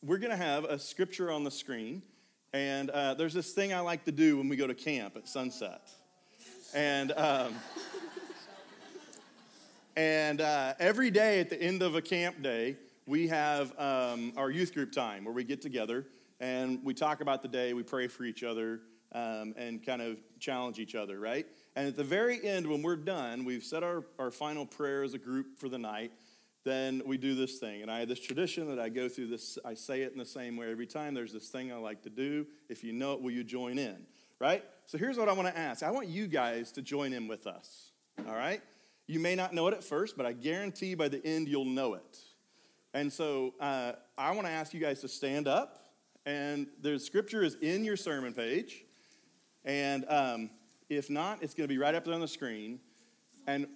we're 0.00 0.18
going 0.18 0.30
to 0.30 0.36
have 0.36 0.62
a 0.62 0.78
scripture 0.78 1.32
on 1.32 1.42
the 1.42 1.50
screen. 1.50 2.02
And 2.52 2.90
uh, 2.90 3.14
there's 3.14 3.34
this 3.34 3.50
thing 3.50 3.74
I 3.74 3.80
like 3.80 4.04
to 4.04 4.12
do 4.12 4.36
when 4.36 4.48
we 4.48 4.54
go 4.54 4.68
to 4.68 4.74
camp 4.74 5.16
at 5.16 5.26
sunset. 5.26 5.90
And, 6.72 7.10
um, 7.16 7.54
and 9.96 10.40
uh, 10.40 10.74
every 10.78 11.10
day 11.10 11.40
at 11.40 11.50
the 11.50 11.60
end 11.60 11.82
of 11.82 11.94
a 11.94 12.02
camp 12.02 12.42
day, 12.42 12.76
we 13.06 13.28
have 13.28 13.78
um, 13.78 14.32
our 14.36 14.50
youth 14.50 14.74
group 14.74 14.92
time 14.92 15.24
where 15.24 15.34
we 15.34 15.44
get 15.44 15.60
together 15.60 16.06
and 16.40 16.80
we 16.84 16.94
talk 16.94 17.20
about 17.20 17.42
the 17.42 17.48
day, 17.48 17.74
we 17.74 17.82
pray 17.82 18.06
for 18.06 18.24
each 18.24 18.42
other, 18.42 18.80
um, 19.12 19.52
and 19.56 19.84
kind 19.84 20.00
of 20.00 20.16
challenge 20.38 20.78
each 20.78 20.94
other, 20.94 21.18
right? 21.18 21.46
And 21.76 21.86
at 21.86 21.96
the 21.96 22.04
very 22.04 22.42
end, 22.44 22.66
when 22.66 22.82
we're 22.82 22.96
done, 22.96 23.44
we've 23.44 23.64
said 23.64 23.82
our, 23.82 24.04
our 24.18 24.30
final 24.30 24.64
prayer 24.64 25.02
as 25.02 25.14
a 25.14 25.18
group 25.18 25.58
for 25.58 25.68
the 25.68 25.78
night 25.78 26.12
then 26.64 27.02
we 27.06 27.16
do 27.16 27.34
this 27.34 27.58
thing. 27.58 27.82
And 27.82 27.90
I 27.90 28.00
have 28.00 28.08
this 28.08 28.20
tradition 28.20 28.68
that 28.68 28.78
I 28.78 28.88
go 28.88 29.08
through 29.08 29.28
this, 29.28 29.58
I 29.64 29.74
say 29.74 30.02
it 30.02 30.12
in 30.12 30.18
the 30.18 30.26
same 30.26 30.56
way 30.56 30.70
every 30.70 30.86
time. 30.86 31.14
There's 31.14 31.32
this 31.32 31.48
thing 31.48 31.72
I 31.72 31.76
like 31.76 32.02
to 32.02 32.10
do. 32.10 32.46
If 32.68 32.84
you 32.84 32.92
know 32.92 33.14
it, 33.14 33.22
will 33.22 33.30
you 33.30 33.44
join 33.44 33.78
in? 33.78 34.06
Right? 34.38 34.64
So 34.84 34.98
here's 34.98 35.18
what 35.18 35.28
I 35.28 35.32
want 35.32 35.48
to 35.48 35.58
ask 35.58 35.82
I 35.82 35.90
want 35.90 36.08
you 36.08 36.26
guys 36.26 36.72
to 36.72 36.82
join 36.82 37.12
in 37.12 37.28
with 37.28 37.46
us. 37.46 37.92
All 38.26 38.34
right? 38.34 38.60
You 39.10 39.18
may 39.18 39.34
not 39.34 39.52
know 39.52 39.66
it 39.66 39.74
at 39.74 39.82
first, 39.82 40.16
but 40.16 40.24
I 40.24 40.32
guarantee 40.32 40.94
by 40.94 41.08
the 41.08 41.20
end 41.26 41.48
you'll 41.48 41.64
know 41.64 41.94
it. 41.94 42.18
And 42.94 43.12
so 43.12 43.54
uh, 43.58 43.94
I 44.16 44.30
want 44.30 44.46
to 44.46 44.52
ask 44.52 44.72
you 44.72 44.78
guys 44.78 45.00
to 45.00 45.08
stand 45.08 45.48
up. 45.48 45.80
And 46.26 46.68
the 46.80 46.96
scripture 46.96 47.42
is 47.42 47.56
in 47.56 47.84
your 47.84 47.96
sermon 47.96 48.32
page. 48.32 48.84
And 49.64 50.04
um, 50.08 50.50
if 50.88 51.10
not, 51.10 51.42
it's 51.42 51.54
going 51.54 51.64
to 51.64 51.74
be 51.74 51.76
right 51.76 51.92
up 51.92 52.04
there 52.04 52.14
on 52.14 52.20
the 52.20 52.28
screen. 52.28 52.78
And 53.48 53.66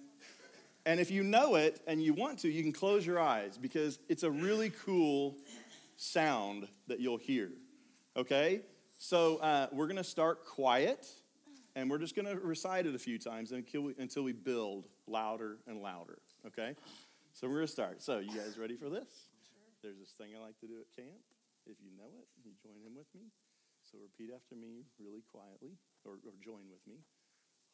and 0.85 1.01
if 1.01 1.11
you 1.11 1.21
know 1.21 1.55
it 1.55 1.81
and 1.85 2.01
you 2.01 2.13
want 2.13 2.39
to, 2.39 2.49
you 2.49 2.63
can 2.63 2.71
close 2.71 3.05
your 3.05 3.19
eyes 3.19 3.57
because 3.57 3.99
it's 4.07 4.23
a 4.23 4.31
really 4.31 4.69
cool 4.85 5.35
sound 5.97 6.69
that 6.87 7.01
you'll 7.01 7.17
hear. 7.17 7.51
Okay? 8.15 8.61
So 8.97 9.35
uh, 9.39 9.67
we're 9.73 9.87
going 9.87 9.97
to 9.97 10.03
start 10.05 10.45
quiet, 10.45 11.07
and 11.75 11.89
we're 11.89 11.97
just 11.97 12.15
going 12.15 12.25
to 12.25 12.37
recite 12.39 12.85
it 12.85 12.95
a 12.95 12.99
few 12.99 13.19
times 13.19 13.51
until 13.51 13.81
we, 13.81 13.95
until 13.97 14.23
we 14.23 14.31
build 14.31 14.87
louder 15.07 15.57
and 15.67 15.81
louder. 15.81 16.19
Okay? 16.47 16.75
So 17.33 17.47
we're 17.47 17.61
to 17.61 17.67
start. 17.67 18.01
So, 18.01 18.19
you 18.19 18.31
guys 18.31 18.57
ready 18.57 18.77
for 18.77 18.89
this? 18.89 19.29
Sure. 19.43 19.67
There's 19.83 19.99
this 19.99 20.15
thing 20.17 20.31
I 20.35 20.41
like 20.41 20.59
to 20.61 20.67
do 20.67 20.79
at 20.79 20.87
camp. 20.95 21.19
If 21.65 21.77
you 21.81 21.89
know 21.97 22.09
it, 22.21 22.27
you 22.45 22.53
join 22.61 22.79
in 22.85 22.95
with 22.95 23.09
me. 23.13 23.33
So 23.85 24.01
repeat 24.01 24.33
after 24.33 24.55
me 24.57 24.89
really 24.97 25.21
quietly, 25.29 25.77
or, 26.05 26.17
or 26.25 26.33
join 26.41 26.65
with 26.73 26.81
me. 26.89 27.05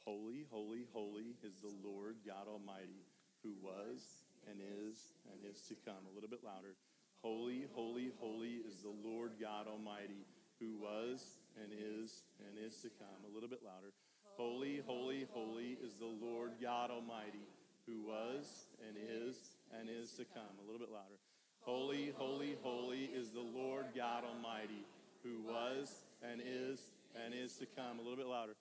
Holy, 0.04 0.44
holy, 0.50 0.84
holy 0.92 1.40
is 1.40 1.62
the 1.62 1.72
Lord 1.84 2.20
God 2.26 2.52
Almighty, 2.52 3.06
who 3.44 3.56
was 3.62 4.28
and 4.50 4.60
is 4.60 5.16
and 5.32 5.40
is 5.48 5.62
to 5.70 5.76
come. 5.88 6.04
A 6.10 6.14
little 6.14 6.30
bit 6.30 6.44
louder. 6.44 6.76
Holy, 7.22 7.70
holy, 7.72 8.12
holy 8.20 8.66
is 8.66 8.82
the 8.82 8.92
Lord 8.92 9.38
God 9.40 9.68
Almighty, 9.70 10.26
who 10.60 10.74
was 10.76 11.38
and 11.56 11.72
is 11.72 12.24
and 12.44 12.58
is 12.58 12.82
to 12.82 12.90
come. 12.90 13.22
A 13.24 13.32
little 13.32 13.50
bit 13.50 13.62
louder. 13.64 13.94
Holy, 14.42 14.82
holy, 14.88 15.28
holy 15.34 15.78
is 15.84 15.94
the 16.00 16.26
Lord 16.26 16.54
God 16.60 16.90
Almighty, 16.90 17.46
who 17.86 18.02
was 18.02 18.66
and 18.88 18.98
is 18.98 19.36
and 19.80 19.88
is 19.88 20.14
to 20.14 20.26
come. 20.34 20.58
A 20.58 20.66
little 20.66 20.80
bit 20.80 20.92
louder. 20.92 21.14
Holy, 21.60 22.12
holy, 22.18 22.58
holy 22.64 23.04
is 23.14 23.30
the 23.30 23.46
Lord 23.56 23.86
God 23.96 24.24
Almighty, 24.24 24.84
who 25.24 25.44
was 25.48 25.94
and 26.24 26.42
is 26.44 26.80
and 27.24 27.36
is 27.36 27.54
to 27.58 27.68
come. 27.78 28.00
A 28.00 28.02
little 28.02 28.18
bit 28.18 28.26
louder. 28.26 28.54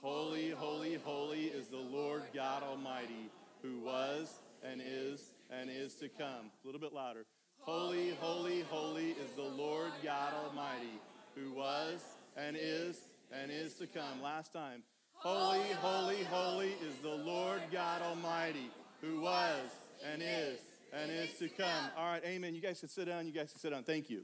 Holy, 0.00 0.52
holy, 0.52 0.94
holy 1.04 1.44
is 1.44 1.68
the 1.68 1.76
Lord 1.76 2.22
God 2.34 2.62
Almighty, 2.62 3.28
who 3.60 3.80
was 3.80 4.38
and 4.64 4.80
is 4.82 5.32
and 5.50 5.68
is 5.68 5.96
to 5.96 6.08
come. 6.08 6.50
A 6.64 6.66
little 6.66 6.80
bit 6.80 6.94
louder. 6.94 7.26
Holy, 7.60 8.14
holy, 8.20 8.62
holy 8.70 9.10
is 9.10 9.32
the 9.36 9.42
Lord 9.42 9.90
God 10.02 10.32
Almighty, 10.32 10.98
who 11.34 11.52
was 11.52 12.02
and 12.38 12.56
is 12.58 12.98
and 13.30 13.50
is 13.50 13.74
to 13.74 13.86
come. 13.86 14.22
Last 14.22 14.54
time. 14.54 14.82
Holy, 15.18 15.72
holy, 15.80 16.22
holy 16.24 16.74
is 16.86 16.94
the 17.02 17.08
Lord 17.08 17.60
God 17.72 18.02
Almighty, 18.02 18.70
who 19.00 19.20
was 19.20 19.70
and 20.04 20.22
is 20.22 20.58
and 20.92 21.10
is 21.10 21.32
to 21.38 21.48
come. 21.48 21.90
All 21.96 22.06
right, 22.06 22.22
amen. 22.24 22.54
You 22.54 22.60
guys 22.60 22.80
can 22.80 22.88
sit 22.88 23.06
down. 23.06 23.26
You 23.26 23.32
guys 23.32 23.50
can 23.50 23.60
sit 23.60 23.70
down. 23.70 23.82
Thank 23.82 24.10
you. 24.10 24.22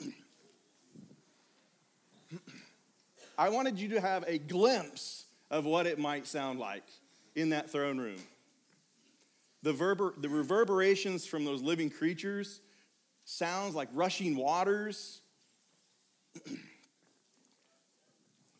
I 3.38 3.50
wanted 3.50 3.78
you 3.78 3.90
to 3.90 4.00
have 4.00 4.24
a 4.26 4.38
glimpse 4.38 5.26
of 5.50 5.64
what 5.64 5.86
it 5.86 5.98
might 5.98 6.26
sound 6.26 6.58
like 6.58 6.84
in 7.34 7.50
that 7.50 7.70
throne 7.70 7.98
room. 7.98 8.18
The, 9.62 9.72
verber- 9.72 10.20
the 10.20 10.28
reverberations 10.28 11.26
from 11.26 11.44
those 11.44 11.62
living 11.62 11.90
creatures 11.90 12.60
sounds 13.24 13.74
like 13.74 13.88
rushing 13.92 14.36
waters, 14.36 15.20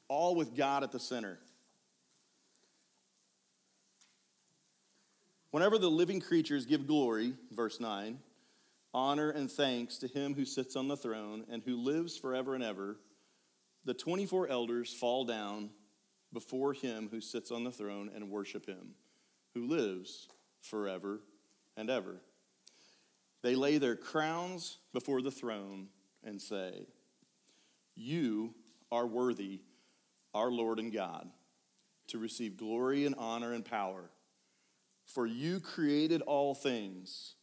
all 0.08 0.34
with 0.34 0.54
God 0.54 0.82
at 0.82 0.92
the 0.92 1.00
center. 1.00 1.38
Whenever 5.56 5.78
the 5.78 5.90
living 5.90 6.20
creatures 6.20 6.66
give 6.66 6.86
glory, 6.86 7.32
verse 7.50 7.80
9, 7.80 8.18
honor 8.92 9.30
and 9.30 9.50
thanks 9.50 9.96
to 9.96 10.06
him 10.06 10.34
who 10.34 10.44
sits 10.44 10.76
on 10.76 10.86
the 10.86 10.98
throne 10.98 11.46
and 11.50 11.62
who 11.62 11.82
lives 11.82 12.14
forever 12.14 12.54
and 12.54 12.62
ever, 12.62 12.98
the 13.86 13.94
24 13.94 14.48
elders 14.48 14.92
fall 14.92 15.24
down 15.24 15.70
before 16.30 16.74
him 16.74 17.08
who 17.10 17.22
sits 17.22 17.50
on 17.50 17.64
the 17.64 17.72
throne 17.72 18.10
and 18.14 18.30
worship 18.30 18.66
him, 18.66 18.96
who 19.54 19.66
lives 19.66 20.28
forever 20.60 21.20
and 21.74 21.88
ever. 21.88 22.16
They 23.40 23.54
lay 23.54 23.78
their 23.78 23.96
crowns 23.96 24.76
before 24.92 25.22
the 25.22 25.30
throne 25.30 25.88
and 26.22 26.38
say, 26.38 26.86
You 27.94 28.52
are 28.92 29.06
worthy, 29.06 29.60
our 30.34 30.50
Lord 30.50 30.78
and 30.78 30.92
God, 30.92 31.30
to 32.08 32.18
receive 32.18 32.58
glory 32.58 33.06
and 33.06 33.14
honor 33.14 33.54
and 33.54 33.64
power. 33.64 34.10
For 35.06 35.26
you 35.26 35.60
created 35.60 36.22
all 36.22 36.54
things, 36.54 37.34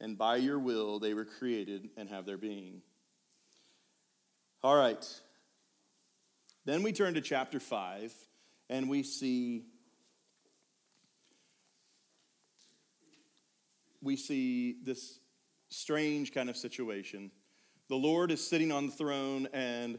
and 0.00 0.16
by 0.16 0.36
your 0.36 0.58
will 0.58 0.98
they 0.98 1.14
were 1.14 1.24
created 1.24 1.90
and 1.96 2.08
have 2.08 2.26
their 2.26 2.38
being. 2.38 2.82
All 4.62 4.76
right. 4.76 5.04
Then 6.64 6.82
we 6.82 6.92
turn 6.92 7.14
to 7.14 7.20
chapter 7.20 7.60
5, 7.60 8.12
and 8.70 8.88
we 8.88 9.02
see 9.02 9.64
we 14.00 14.16
see 14.16 14.76
this 14.84 15.18
strange 15.70 16.32
kind 16.32 16.48
of 16.48 16.56
situation. 16.56 17.30
The 17.88 17.96
Lord 17.96 18.30
is 18.30 18.46
sitting 18.46 18.70
on 18.70 18.86
the 18.86 18.92
throne, 18.92 19.48
and 19.52 19.98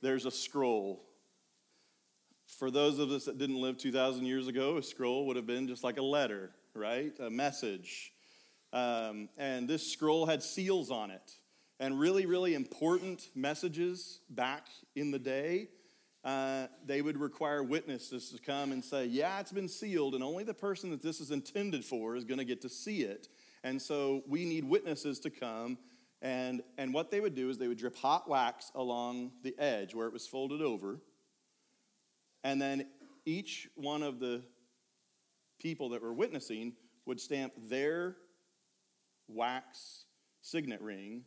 there's 0.00 0.26
a 0.26 0.30
scroll. 0.30 1.02
For 2.58 2.70
those 2.70 2.98
of 2.98 3.10
us 3.10 3.24
that 3.24 3.38
didn't 3.38 3.60
live 3.60 3.78
2,000 3.78 4.26
years 4.26 4.46
ago, 4.46 4.76
a 4.76 4.82
scroll 4.82 5.26
would 5.26 5.36
have 5.36 5.46
been 5.46 5.66
just 5.66 5.82
like 5.82 5.96
a 5.96 6.02
letter, 6.02 6.50
right? 6.74 7.12
A 7.18 7.30
message. 7.30 8.12
Um, 8.72 9.28
and 9.38 9.66
this 9.66 9.90
scroll 9.90 10.26
had 10.26 10.42
seals 10.42 10.90
on 10.90 11.10
it. 11.10 11.32
And 11.80 11.98
really, 11.98 12.26
really 12.26 12.54
important 12.54 13.30
messages 13.34 14.20
back 14.30 14.66
in 14.94 15.10
the 15.10 15.18
day, 15.18 15.68
uh, 16.24 16.66
they 16.86 17.02
would 17.02 17.16
require 17.16 17.62
witnesses 17.62 18.30
to 18.30 18.38
come 18.38 18.70
and 18.70 18.84
say, 18.84 19.06
Yeah, 19.06 19.40
it's 19.40 19.50
been 19.50 19.68
sealed, 19.68 20.14
and 20.14 20.22
only 20.22 20.44
the 20.44 20.54
person 20.54 20.90
that 20.90 21.02
this 21.02 21.20
is 21.20 21.30
intended 21.32 21.84
for 21.84 22.14
is 22.14 22.24
going 22.24 22.38
to 22.38 22.44
get 22.44 22.60
to 22.62 22.68
see 22.68 23.02
it. 23.02 23.28
And 23.64 23.80
so 23.80 24.22
we 24.28 24.44
need 24.44 24.64
witnesses 24.64 25.18
to 25.20 25.30
come. 25.30 25.78
And, 26.20 26.62
and 26.78 26.94
what 26.94 27.10
they 27.10 27.20
would 27.20 27.34
do 27.34 27.50
is 27.50 27.58
they 27.58 27.66
would 27.66 27.78
drip 27.78 27.96
hot 27.96 28.28
wax 28.28 28.70
along 28.76 29.32
the 29.42 29.58
edge 29.58 29.94
where 29.94 30.06
it 30.06 30.12
was 30.12 30.26
folded 30.26 30.62
over. 30.62 31.00
And 32.44 32.60
then 32.60 32.86
each 33.24 33.68
one 33.74 34.02
of 34.02 34.18
the 34.18 34.42
people 35.60 35.90
that 35.90 36.02
were 36.02 36.12
witnessing 36.12 36.74
would 37.06 37.20
stamp 37.20 37.52
their 37.68 38.16
wax 39.28 40.04
signet 40.40 40.80
ring, 40.80 41.22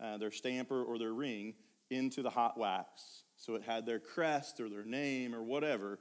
uh, 0.00 0.18
their 0.18 0.32
stamper 0.32 0.82
or 0.82 0.98
their 0.98 1.12
ring, 1.12 1.54
into 1.90 2.22
the 2.22 2.30
hot 2.30 2.58
wax. 2.58 3.22
So 3.36 3.54
it 3.54 3.62
had 3.62 3.86
their 3.86 4.00
crest 4.00 4.60
or 4.60 4.68
their 4.68 4.84
name 4.84 5.34
or 5.34 5.42
whatever. 5.42 6.00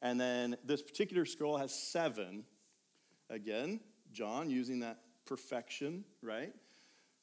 And 0.00 0.18
then 0.18 0.56
this 0.64 0.82
particular 0.82 1.24
scroll 1.24 1.58
has 1.58 1.74
seven. 1.74 2.44
Again, 3.28 3.80
John 4.12 4.48
using 4.48 4.80
that 4.80 5.00
perfection, 5.26 6.04
right? 6.22 6.52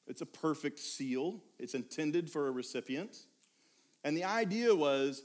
It's 0.08 0.22
a 0.22 0.26
perfect 0.26 0.80
seal, 0.80 1.42
it's 1.58 1.74
intended 1.74 2.30
for 2.30 2.48
a 2.48 2.52
recipient. 2.52 3.18
And 4.04 4.16
the 4.16 4.26
idea 4.26 4.76
was 4.76 5.24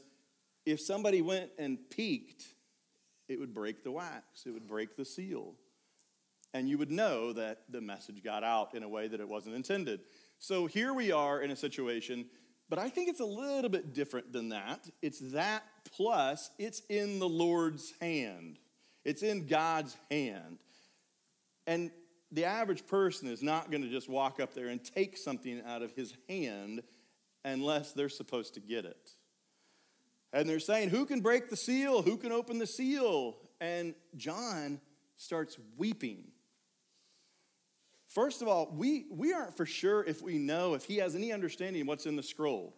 if 0.67 0.81
somebody 0.81 1.23
went 1.23 1.51
and 1.59 1.79
peeked, 1.91 2.45
it 3.29 3.39
would 3.39 3.55
break 3.55 3.83
the 3.83 3.91
wax, 3.91 4.45
it 4.47 4.51
would 4.51 4.67
break 4.67 4.97
the 4.97 5.05
seal. 5.05 5.55
And 6.53 6.69
you 6.69 6.79
would 6.79 6.91
know 6.91 7.33
that 7.33 7.59
the 7.69 7.81
message 7.81 8.25
got 8.25 8.43
out 8.43 8.75
in 8.75 8.83
a 8.83 8.89
way 8.89 9.07
that 9.07 9.21
it 9.21 9.29
wasn't 9.29 9.55
intended. 9.55 10.01
So 10.39 10.67
here 10.67 10.93
we 10.93 11.13
are 11.13 11.41
in 11.41 11.51
a 11.51 11.57
situation, 11.57 12.27
but 12.69 12.79
I 12.79 12.89
think 12.89 13.09
it's 13.09 13.21
a 13.21 13.25
little 13.25 13.71
bit 13.71 13.95
different 13.95 14.33
than 14.33 14.49
that. 14.49 14.89
It's 15.01 15.21
that 15.33 15.63
plus 15.95 16.51
it's 16.59 16.83
in 16.89 17.19
the 17.21 17.29
Lord's 17.29 17.93
hand, 18.01 18.59
it's 19.05 19.23
in 19.23 19.47
God's 19.47 19.97
hand. 20.11 20.59
And 21.67 21.93
the 22.33 22.45
average 22.45 22.87
person 22.87 23.29
is 23.29 23.43
not 23.43 23.71
going 23.71 23.83
to 23.83 23.89
just 23.89 24.09
walk 24.09 24.41
up 24.41 24.55
there 24.55 24.69
and 24.69 24.83
take 24.83 25.17
something 25.17 25.63
out 25.67 25.83
of 25.83 25.93
his 25.93 26.15
hand 26.29 26.83
unless 27.45 27.93
they're 27.93 28.09
supposed 28.09 28.55
to 28.55 28.61
get 28.61 28.85
it. 28.85 29.11
And 30.33 30.49
they're 30.49 30.61
saying, 30.61 30.91
Who 30.91 31.07
can 31.07 31.21
break 31.21 31.51
the 31.51 31.57
seal? 31.57 32.03
Who 32.03 32.17
can 32.17 32.33
open 32.33 32.59
the 32.59 32.67
seal? 32.67 33.37
And 33.61 33.95
John 34.17 34.81
starts 35.17 35.59
weeping. 35.77 36.25
First 38.09 38.43
of 38.43 38.49
all, 38.49 38.73
we, 38.75 39.07
we 39.11 39.33
aren't 39.33 39.57
for 39.57 39.67
sure 39.67 40.03
if 40.03 40.21
we 40.21 40.39
know 40.39 40.75
if 40.75 40.85
he 40.85 40.97
has 40.97 41.15
any 41.15 41.33
understanding 41.33 41.87
what's 41.87 42.07
in 42.07 42.17
the 42.17 42.23
scroll. 42.23 42.75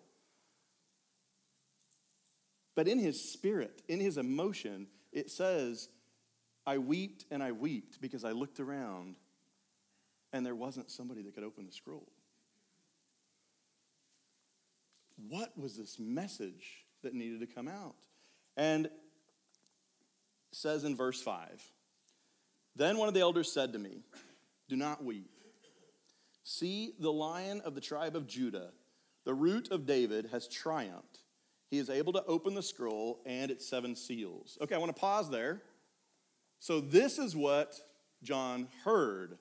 But 2.74 2.88
in 2.88 2.98
his 2.98 3.32
spirit, 3.32 3.82
in 3.88 4.00
his 4.00 4.18
emotion, 4.18 4.88
it 5.12 5.30
says, 5.30 5.88
I 6.66 6.78
wept 6.78 7.24
and 7.30 7.42
I 7.42 7.52
wept 7.52 8.00
because 8.00 8.24
I 8.24 8.32
looked 8.32 8.60
around 8.60 9.16
and 10.32 10.44
there 10.44 10.54
wasn't 10.54 10.90
somebody 10.90 11.22
that 11.22 11.34
could 11.34 11.44
open 11.44 11.66
the 11.66 11.72
scroll. 11.72 12.08
What 15.28 15.56
was 15.58 15.76
this 15.76 15.98
message 15.98 16.81
that 17.02 17.14
needed 17.14 17.40
to 17.40 17.46
come 17.46 17.68
out? 17.68 17.96
And 18.56 18.88
says 20.52 20.84
in 20.84 20.96
verse 20.96 21.20
5 21.22 21.62
Then 22.76 22.98
one 22.98 23.08
of 23.08 23.14
the 23.14 23.20
elders 23.20 23.50
said 23.52 23.72
to 23.72 23.78
me, 23.78 24.02
Do 24.68 24.76
not 24.76 25.04
weep. 25.04 25.30
See, 26.44 26.94
the 26.98 27.12
lion 27.12 27.60
of 27.64 27.74
the 27.74 27.80
tribe 27.80 28.16
of 28.16 28.26
Judah, 28.26 28.70
the 29.24 29.34
root 29.34 29.70
of 29.70 29.86
David, 29.86 30.28
has 30.32 30.48
triumphed. 30.48 31.20
He 31.70 31.78
is 31.78 31.88
able 31.88 32.12
to 32.14 32.24
open 32.26 32.54
the 32.54 32.62
scroll 32.62 33.20
and 33.24 33.50
its 33.50 33.66
seven 33.66 33.96
seals. 33.96 34.58
Okay, 34.60 34.74
I 34.74 34.78
want 34.78 34.94
to 34.94 35.00
pause 35.00 35.30
there. 35.30 35.62
So, 36.58 36.80
this 36.80 37.18
is 37.18 37.34
what 37.34 37.74
John 38.22 38.68
heard. 38.84 39.38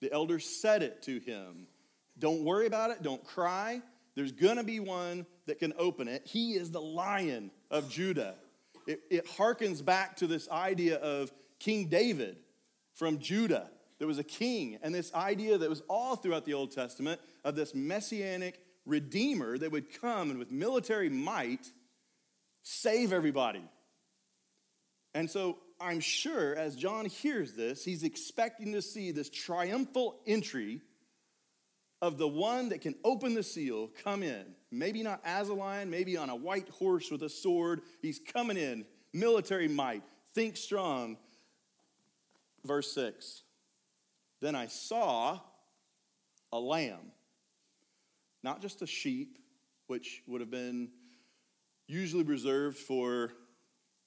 The 0.00 0.12
elders 0.12 0.44
said 0.44 0.82
it 0.82 1.02
to 1.02 1.18
him. 1.20 1.66
Don't 2.18 2.44
worry 2.44 2.66
about 2.66 2.90
it, 2.90 3.02
don't 3.02 3.22
cry. 3.24 3.80
There's 4.18 4.32
going 4.32 4.56
to 4.56 4.64
be 4.64 4.80
one 4.80 5.26
that 5.46 5.60
can 5.60 5.72
open 5.78 6.08
it. 6.08 6.26
He 6.26 6.54
is 6.54 6.72
the 6.72 6.80
lion 6.80 7.52
of 7.70 7.88
Judah. 7.88 8.34
It, 8.84 9.00
it 9.10 9.26
harkens 9.28 9.84
back 9.84 10.16
to 10.16 10.26
this 10.26 10.48
idea 10.50 10.96
of 10.96 11.30
King 11.60 11.86
David 11.86 12.36
from 12.94 13.20
Judah. 13.20 13.70
There 14.00 14.08
was 14.08 14.18
a 14.18 14.24
king, 14.24 14.76
and 14.82 14.92
this 14.92 15.14
idea 15.14 15.56
that 15.56 15.70
was 15.70 15.84
all 15.88 16.16
throughout 16.16 16.44
the 16.44 16.54
Old 16.54 16.72
Testament 16.72 17.20
of 17.44 17.54
this 17.54 17.76
messianic 17.76 18.58
redeemer 18.84 19.56
that 19.56 19.70
would 19.70 20.00
come 20.00 20.30
and 20.30 20.38
with 20.40 20.50
military 20.50 21.08
might 21.08 21.70
save 22.64 23.12
everybody. 23.12 23.62
And 25.14 25.30
so 25.30 25.58
I'm 25.80 26.00
sure 26.00 26.56
as 26.56 26.74
John 26.74 27.04
hears 27.04 27.52
this, 27.52 27.84
he's 27.84 28.02
expecting 28.02 28.72
to 28.72 28.82
see 28.82 29.12
this 29.12 29.30
triumphal 29.30 30.18
entry 30.26 30.80
of 32.00 32.18
the 32.18 32.28
one 32.28 32.68
that 32.68 32.80
can 32.80 32.94
open 33.04 33.34
the 33.34 33.42
seal 33.42 33.90
come 34.02 34.22
in. 34.22 34.44
Maybe 34.70 35.02
not 35.02 35.20
as 35.24 35.48
a 35.48 35.54
lion, 35.54 35.90
maybe 35.90 36.16
on 36.16 36.30
a 36.30 36.36
white 36.36 36.68
horse 36.68 37.10
with 37.10 37.22
a 37.22 37.28
sword. 37.28 37.80
He's 38.02 38.20
coming 38.20 38.56
in, 38.56 38.84
military 39.12 39.68
might, 39.68 40.02
think 40.34 40.56
strong. 40.56 41.16
Verse 42.64 42.92
6 42.92 43.42
Then 44.40 44.54
I 44.54 44.66
saw 44.66 45.40
a 46.52 46.58
lamb, 46.58 47.12
not 48.42 48.62
just 48.62 48.82
a 48.82 48.86
sheep, 48.86 49.38
which 49.86 50.22
would 50.26 50.40
have 50.40 50.50
been 50.50 50.90
usually 51.86 52.24
reserved 52.24 52.76
for 52.76 53.32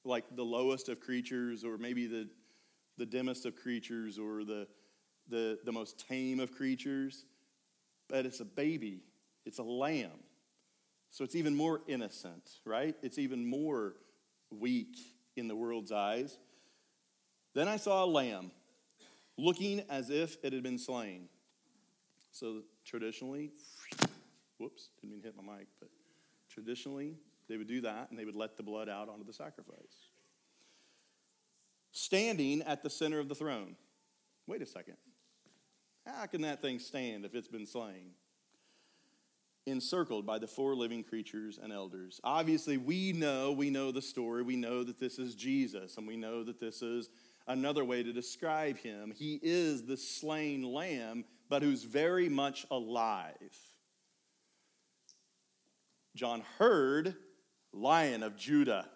like 0.06 0.36
the 0.36 0.44
lowest 0.44 0.90
of 0.90 1.00
creatures 1.00 1.64
or 1.64 1.78
maybe 1.78 2.08
the, 2.08 2.30
the 2.98 3.06
dimmest 3.06 3.46
of 3.46 3.56
creatures 3.56 4.18
or 4.18 4.44
the, 4.44 4.68
the, 5.30 5.60
the 5.66 5.72
most 5.72 6.08
tame 6.08 6.40
of 6.40 6.52
creatures 6.52 7.26
but 8.12 8.26
it's 8.26 8.41
a 8.41 8.45
baby, 8.45 9.02
it's 9.45 9.58
a 9.60 9.63
lamb. 9.63 10.19
So 11.10 11.24
it's 11.24 11.36
even 11.36 11.56
more 11.56 11.82
innocent, 11.88 12.60
right? 12.65 12.95
It's 13.02 13.17
even 13.17 13.45
more 13.45 13.95
weak 14.52 14.97
in 15.36 15.47
the 15.47 15.56
world's 15.56 15.91
eyes. 15.91 16.38
Then 17.54 17.67
I 17.67 17.78
saw 17.78 18.04
a 18.04 18.06
lamb 18.06 18.52
looking 19.38 19.82
as 19.89 20.10
if 20.10 20.38
it 20.43 20.54
had 20.54 20.62
been 20.62 20.78
slain. 20.78 21.30
So 22.32 22.62
traditionally, 22.86 23.52
whoops, 24.58 24.89
didn't 25.00 25.12
mean 25.12 25.21
to 25.21 25.28
hit 25.28 25.36
my 25.36 25.58
mic, 25.58 25.67
but 25.80 25.89
traditionally 26.50 27.15
they 27.50 27.58
would 27.58 27.67
do 27.67 27.82
that 27.82 28.10
and 28.10 28.19
they 28.19 28.26
would 28.26 28.36
let 28.36 28.58
the 28.58 28.63
blood 28.63 28.88
out 28.89 29.10
onto 29.10 29.26
the 29.26 29.34
sacrifice. 29.34 30.10
Standing 31.91 32.62
at 32.62 32.84
the 32.84 32.89
center 32.89 33.19
of 33.19 33.28
the 33.28 33.36
throne. 33.36 33.76
Wait 34.47 34.62
a 34.62 34.65
second. 34.65 34.95
How 36.06 36.26
can 36.26 36.42
that 36.42 36.62
thing 36.62 36.80
stand 36.80 37.26
if 37.26 37.36
it's 37.36 37.48
been 37.48 37.66
slain? 37.66 38.12
Encircled 39.68 40.26
by 40.26 40.40
the 40.40 40.48
four 40.48 40.76
living 40.76 41.04
creatures 41.04 41.60
and 41.62 41.72
elders. 41.72 42.20
Obviously, 42.24 42.78
we 42.78 43.14
know, 43.14 43.52
we 43.52 43.70
know 43.70 43.92
the 43.92 44.02
story. 44.02 44.42
We 44.42 44.56
know 44.56 44.84
that 44.84 45.00
this 45.00 45.20
is 45.20 45.36
Jesus, 45.36 45.98
and 45.98 46.08
we 46.08 46.18
know 46.18 46.44
that 46.44 46.60
this 46.60 46.82
is 46.82 47.10
another 47.48 47.86
way 47.86 48.02
to 48.02 48.12
describe 48.12 48.78
him. 48.80 49.14
He 49.16 49.40
is 49.44 49.86
the 49.86 49.98
slain 49.98 50.64
lamb, 50.64 51.26
but 51.50 51.62
who's 51.62 51.84
very 51.84 52.30
much 52.30 52.66
alive. 52.72 53.36
John 56.16 56.44
heard 56.58 57.16
lion 57.72 58.24
of 58.24 58.36
Judah. 58.36 58.88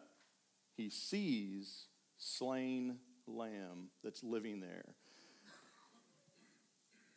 He 0.76 0.90
sees 0.90 1.86
slain 2.18 2.98
lamb 3.28 3.90
that's 4.04 4.24
living 4.24 4.60
there. 4.60 4.96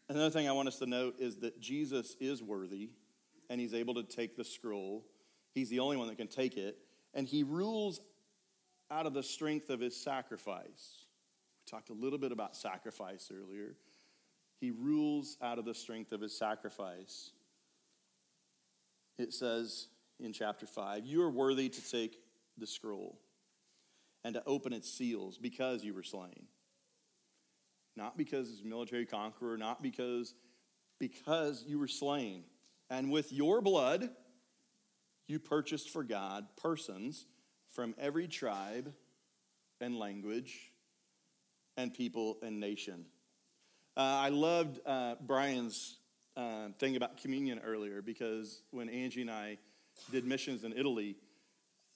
Another 0.09 0.31
thing 0.31 0.49
I 0.49 0.53
want 0.53 0.69
us 0.69 0.79
to 0.79 0.87
note 0.87 1.17
is 1.19 1.37
that 1.39 1.61
Jesus 1.61 2.17
is 2.19 2.43
worthy 2.43 2.91
and 3.51 3.61
he's 3.61 3.75
able 3.75 3.95
to 3.95 4.03
take 4.03 4.37
the 4.37 4.45
scroll. 4.45 5.05
He's 5.55 5.69
the 5.69 5.81
only 5.81 5.97
one 5.97 6.09
that 6.09 6.17
can 6.17 6.29
take 6.29 6.57
it. 6.57 6.79
And 7.15 7.27
he 7.27 7.43
rules 7.43 8.01
out 8.91 9.07
of 9.07 9.13
the 9.13 9.23
strength 9.23 9.69
of 9.69 9.81
his 9.81 9.95
sacrifice. 9.95 11.07
We 11.67 11.71
talked 11.71 11.91
a 11.91 11.95
little 11.95 12.19
bit 12.19 12.33
about 12.33 12.57
sacrifice 12.57 13.31
earlier. 13.35 13.75
He 14.61 14.71
rules 14.71 15.37
out 15.43 15.59
of 15.59 15.67
the 15.67 15.75
strength 15.75 16.13
of 16.13 16.23
his 16.23 16.37
sacrifice. 16.37 17.33
It 19.19 19.35
says 19.35 19.89
in 20.19 20.33
chapter 20.33 20.67
5 20.67 21.05
You 21.05 21.23
are 21.23 21.31
worthy 21.31 21.69
to 21.69 21.91
take 21.91 22.19
the 22.57 22.67
scroll 22.67 23.19
and 24.25 24.35
to 24.35 24.43
open 24.47 24.73
its 24.73 24.91
seals 24.91 25.37
because 25.39 25.85
you 25.85 25.93
were 25.93 26.03
slain 26.03 26.47
not 27.99 28.17
because 28.17 28.49
he's 28.49 28.63
a 28.63 28.67
military 28.67 29.05
conqueror, 29.05 29.59
not 29.59 29.83
because 29.83 30.35
because 30.99 31.65
you 31.67 31.79
were 31.79 31.89
slain. 31.89 32.45
And 32.89 33.11
with 33.11 33.33
your 33.33 33.61
blood, 33.61 34.09
you 35.27 35.39
purchased 35.39 35.91
for 35.91 36.03
God 36.03 36.47
persons 36.57 37.27
from 37.75 37.95
every 37.99 38.27
tribe 38.27 38.95
and 39.81 39.99
language 39.99 40.73
and 41.77 41.93
people 41.93 42.39
and 42.43 42.59
nation. 42.59 43.05
Uh, 43.97 44.01
I 44.01 44.29
loved 44.31 44.81
uh, 44.87 45.17
Brian's 45.21 45.99
uh, 46.37 46.69
thing 46.79 46.97
about 46.97 47.19
communion 47.19 47.61
earlier 47.65 48.01
because 48.01 48.63
when 48.71 48.89
Angie 48.89 49.23
and 49.23 49.31
I 49.31 49.59
did 50.11 50.25
missions 50.25 50.65
in 50.65 50.73
Italy, 50.73 51.17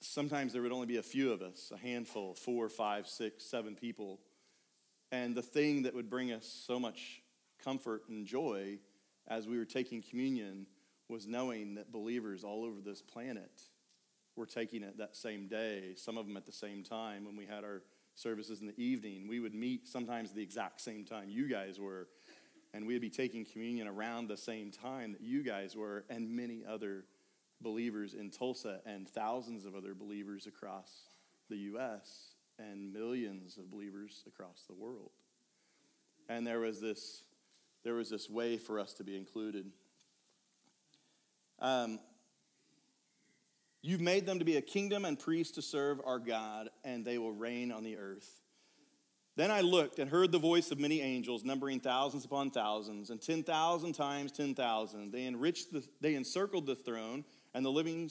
sometimes 0.01 0.53
there 0.53 0.61
would 0.61 0.71
only 0.71 0.85
be 0.85 0.97
a 0.97 1.03
few 1.03 1.31
of 1.31 1.41
us, 1.41 1.71
a 1.73 1.77
handful, 1.77 2.35
four, 2.35 2.69
five, 2.69 3.07
six, 3.07 3.45
seven 3.45 3.75
people 3.75 4.19
and 5.13 5.35
the 5.35 5.43
thing 5.43 5.83
that 5.83 5.93
would 5.93 6.09
bring 6.09 6.31
us 6.31 6.63
so 6.65 6.79
much 6.79 7.21
comfort 7.63 8.01
and 8.09 8.25
joy 8.25 8.79
as 9.27 9.47
we 9.47 9.59
were 9.59 9.65
taking 9.65 10.01
communion 10.01 10.65
was 11.07 11.27
knowing 11.27 11.75
that 11.75 11.91
believers 11.91 12.43
all 12.43 12.65
over 12.65 12.81
this 12.81 13.03
planet 13.03 13.61
were 14.35 14.47
taking 14.47 14.81
it 14.81 14.97
that 14.97 15.15
same 15.15 15.47
day, 15.47 15.93
some 15.95 16.17
of 16.17 16.25
them 16.25 16.35
at 16.35 16.47
the 16.47 16.51
same 16.51 16.83
time 16.83 17.25
when 17.25 17.35
we 17.35 17.45
had 17.45 17.63
our 17.63 17.83
services 18.15 18.61
in 18.61 18.65
the 18.65 18.81
evening. 18.81 19.27
We 19.27 19.39
would 19.39 19.53
meet 19.53 19.87
sometimes 19.87 20.31
the 20.31 20.41
exact 20.41 20.81
same 20.81 21.05
time 21.05 21.29
you 21.29 21.47
guys 21.47 21.79
were, 21.79 22.07
and 22.73 22.87
we'd 22.87 22.99
be 22.99 23.11
taking 23.11 23.45
communion 23.45 23.87
around 23.87 24.27
the 24.27 24.37
same 24.37 24.71
time 24.71 25.11
that 25.11 25.21
you 25.21 25.43
guys 25.43 25.75
were, 25.75 26.05
and 26.09 26.27
many 26.35 26.65
other 26.67 27.05
believers 27.61 28.15
in 28.15 28.31
Tulsa, 28.31 28.79
and 28.87 29.07
thousands 29.07 29.65
of 29.65 29.75
other 29.75 29.93
believers 29.93 30.47
across 30.47 30.89
the 31.51 31.57
U.S 31.57 32.32
and 32.59 32.93
millions 32.93 33.57
of 33.57 33.69
believers 33.71 34.23
across 34.27 34.63
the 34.67 34.75
world. 34.75 35.11
And 36.29 36.45
there 36.45 36.59
was 36.59 36.79
this, 36.79 37.23
there 37.83 37.95
was 37.95 38.09
this 38.09 38.29
way 38.29 38.57
for 38.57 38.79
us 38.79 38.93
to 38.93 39.03
be 39.03 39.17
included. 39.17 39.71
Um, 41.59 41.99
You've 43.85 44.01
made 44.01 44.25
them 44.25 44.39
to 44.39 44.45
be 44.45 44.55
a 44.55 44.61
kingdom 44.61 45.03
and 45.03 45.19
priests 45.19 45.55
to 45.55 45.61
serve 45.61 45.99
our 46.05 46.17
God, 46.17 46.69
and 46.85 47.03
they 47.03 47.17
will 47.17 47.33
reign 47.33 47.69
on 47.69 47.83
the 47.83 47.97
earth. 47.97 48.39
Then 49.35 49.51
I 49.51 49.59
looked 49.59 49.99
and 49.99 50.09
heard 50.09 50.31
the 50.31 50.39
voice 50.39 50.71
of 50.71 50.79
many 50.79 51.01
angels, 51.01 51.43
numbering 51.43 51.81
thousands 51.81 52.23
upon 52.23 52.51
thousands, 52.51 53.09
and 53.09 53.21
10,000 53.21 53.91
times 53.91 54.31
10,000. 54.31 55.11
They 55.11 55.25
enriched 55.25 55.73
the, 55.73 55.85
they 55.99 56.15
encircled 56.15 56.65
the 56.65 56.77
throne 56.77 57.25
and 57.53 57.65
the 57.65 57.71
living 57.71 58.09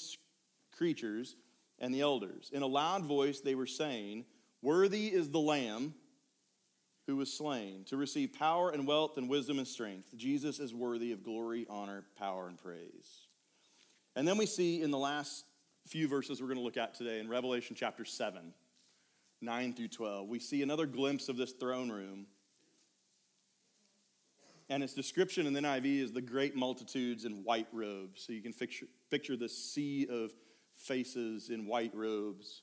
creatures 0.76 1.36
and 1.78 1.94
the 1.94 2.02
elders. 2.02 2.50
In 2.52 2.60
a 2.60 2.66
loud 2.66 3.06
voice, 3.06 3.40
they 3.40 3.54
were 3.54 3.66
saying, 3.66 4.26
Worthy 4.62 5.08
is 5.08 5.30
the 5.30 5.40
Lamb 5.40 5.94
who 7.06 7.16
was 7.16 7.32
slain 7.32 7.84
to 7.86 7.96
receive 7.96 8.32
power 8.32 8.70
and 8.70 8.86
wealth 8.86 9.18
and 9.18 9.28
wisdom 9.28 9.58
and 9.58 9.66
strength. 9.66 10.16
Jesus 10.16 10.60
is 10.60 10.72
worthy 10.72 11.10
of 11.10 11.24
glory, 11.24 11.66
honor, 11.68 12.04
power, 12.16 12.46
and 12.46 12.56
praise. 12.56 13.26
And 14.14 14.26
then 14.26 14.38
we 14.38 14.46
see 14.46 14.82
in 14.82 14.92
the 14.92 14.98
last 14.98 15.44
few 15.88 16.06
verses 16.06 16.40
we're 16.40 16.46
going 16.46 16.58
to 16.58 16.64
look 16.64 16.76
at 16.76 16.94
today 16.94 17.18
in 17.18 17.28
Revelation 17.28 17.74
chapter 17.76 18.04
7, 18.04 18.54
9 19.40 19.74
through 19.74 19.88
12, 19.88 20.28
we 20.28 20.38
see 20.38 20.62
another 20.62 20.86
glimpse 20.86 21.28
of 21.28 21.36
this 21.36 21.52
throne 21.52 21.90
room. 21.90 22.26
And 24.68 24.82
its 24.82 24.94
description 24.94 25.46
in 25.46 25.52
the 25.52 25.60
NIV 25.60 26.02
is 26.02 26.12
the 26.12 26.22
great 26.22 26.54
multitudes 26.54 27.24
in 27.24 27.42
white 27.42 27.66
robes. 27.72 28.22
So 28.24 28.32
you 28.32 28.40
can 28.40 28.52
picture, 28.52 28.86
picture 29.10 29.36
this 29.36 29.56
sea 29.56 30.06
of 30.08 30.32
faces 30.76 31.50
in 31.50 31.66
white 31.66 31.94
robes. 31.94 32.62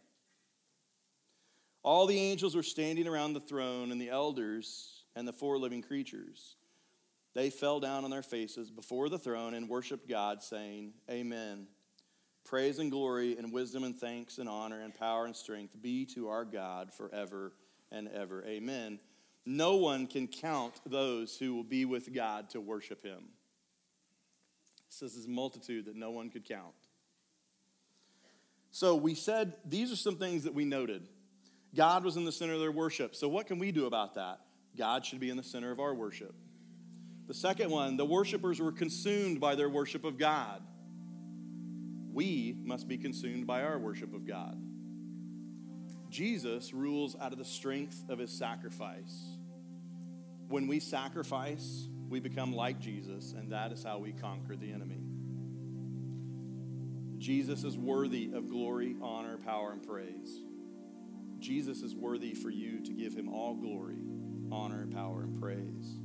All 1.83 2.05
the 2.05 2.19
angels 2.19 2.55
were 2.55 2.63
standing 2.63 3.07
around 3.07 3.33
the 3.33 3.39
throne, 3.39 3.91
and 3.91 3.99
the 3.99 4.09
elders 4.09 5.03
and 5.15 5.27
the 5.27 5.33
four 5.33 5.57
living 5.57 5.81
creatures. 5.81 6.55
They 7.33 7.49
fell 7.49 7.79
down 7.79 8.03
on 8.03 8.11
their 8.11 8.21
faces 8.21 8.69
before 8.69 9.09
the 9.09 9.17
throne 9.17 9.53
and 9.53 9.69
worshiped 9.69 10.07
God, 10.07 10.43
saying, 10.43 10.93
Amen. 11.09 11.67
Praise 12.43 12.79
and 12.79 12.91
glory 12.91 13.37
and 13.37 13.53
wisdom 13.53 13.83
and 13.83 13.95
thanks 13.95 14.37
and 14.37 14.49
honor 14.49 14.81
and 14.81 14.93
power 14.93 15.25
and 15.25 15.35
strength 15.35 15.73
be 15.81 16.05
to 16.07 16.29
our 16.29 16.43
God 16.43 16.93
forever 16.93 17.53
and 17.91 18.09
ever. 18.09 18.43
Amen. 18.45 18.99
No 19.45 19.77
one 19.77 20.07
can 20.07 20.27
count 20.27 20.81
those 20.85 21.37
who 21.37 21.55
will 21.55 21.63
be 21.63 21.85
with 21.85 22.13
God 22.13 22.49
to 22.51 22.61
worship 22.61 23.03
him. 23.03 23.23
Says 24.89 25.15
this 25.15 25.27
multitude 25.27 25.85
that 25.85 25.95
no 25.95 26.11
one 26.11 26.29
could 26.29 26.45
count. 26.45 26.73
So 28.71 28.95
we 28.95 29.15
said 29.15 29.53
these 29.65 29.91
are 29.91 29.97
some 29.97 30.17
things 30.17 30.43
that 30.43 30.53
we 30.53 30.65
noted. 30.65 31.07
God 31.75 32.03
was 32.03 32.17
in 32.17 32.25
the 32.25 32.31
center 32.31 32.53
of 32.53 32.59
their 32.59 32.71
worship. 32.71 33.15
So 33.15 33.27
what 33.29 33.47
can 33.47 33.59
we 33.59 33.71
do 33.71 33.85
about 33.85 34.15
that? 34.15 34.41
God 34.77 35.05
should 35.05 35.19
be 35.19 35.29
in 35.29 35.37
the 35.37 35.43
center 35.43 35.71
of 35.71 35.79
our 35.79 35.93
worship. 35.93 36.33
The 37.27 37.33
second 37.33 37.69
one, 37.71 37.97
the 37.97 38.05
worshipers 38.05 38.59
were 38.59 38.71
consumed 38.71 39.39
by 39.39 39.55
their 39.55 39.69
worship 39.69 40.03
of 40.03 40.17
God. 40.17 40.61
We 42.11 42.55
must 42.63 42.87
be 42.87 42.97
consumed 42.97 43.47
by 43.47 43.63
our 43.63 43.79
worship 43.79 44.13
of 44.13 44.27
God. 44.27 44.61
Jesus 46.09 46.73
rules 46.73 47.15
out 47.15 47.31
of 47.31 47.37
the 47.37 47.45
strength 47.45 48.03
of 48.09 48.19
his 48.19 48.31
sacrifice. 48.31 49.37
When 50.49 50.67
we 50.67 50.81
sacrifice, 50.81 51.87
we 52.09 52.19
become 52.19 52.53
like 52.53 52.81
Jesus, 52.81 53.31
and 53.31 53.53
that 53.53 53.71
is 53.71 53.81
how 53.81 53.99
we 53.99 54.11
conquer 54.11 54.57
the 54.57 54.73
enemy. 54.73 54.99
Jesus 57.17 57.63
is 57.63 57.77
worthy 57.77 58.31
of 58.33 58.49
glory, 58.49 58.97
honor, 59.01 59.37
power, 59.37 59.71
and 59.71 59.81
praise. 59.81 60.41
Jesus 61.41 61.81
is 61.81 61.95
worthy 61.95 62.33
for 62.33 62.49
you 62.49 62.79
to 62.81 62.93
give 62.93 63.13
him 63.13 63.27
all 63.27 63.55
glory, 63.55 63.97
honor, 64.51 64.87
power, 64.93 65.23
and 65.23 65.41
praise. 65.41 65.97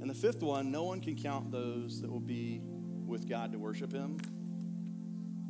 And 0.00 0.08
the 0.08 0.14
fifth 0.14 0.42
one, 0.42 0.70
no 0.70 0.84
one 0.84 1.00
can 1.00 1.16
count 1.16 1.50
those 1.50 2.00
that 2.00 2.10
will 2.10 2.20
be 2.20 2.62
with 3.06 3.28
God 3.28 3.52
to 3.52 3.58
worship 3.58 3.92
him. 3.92 4.18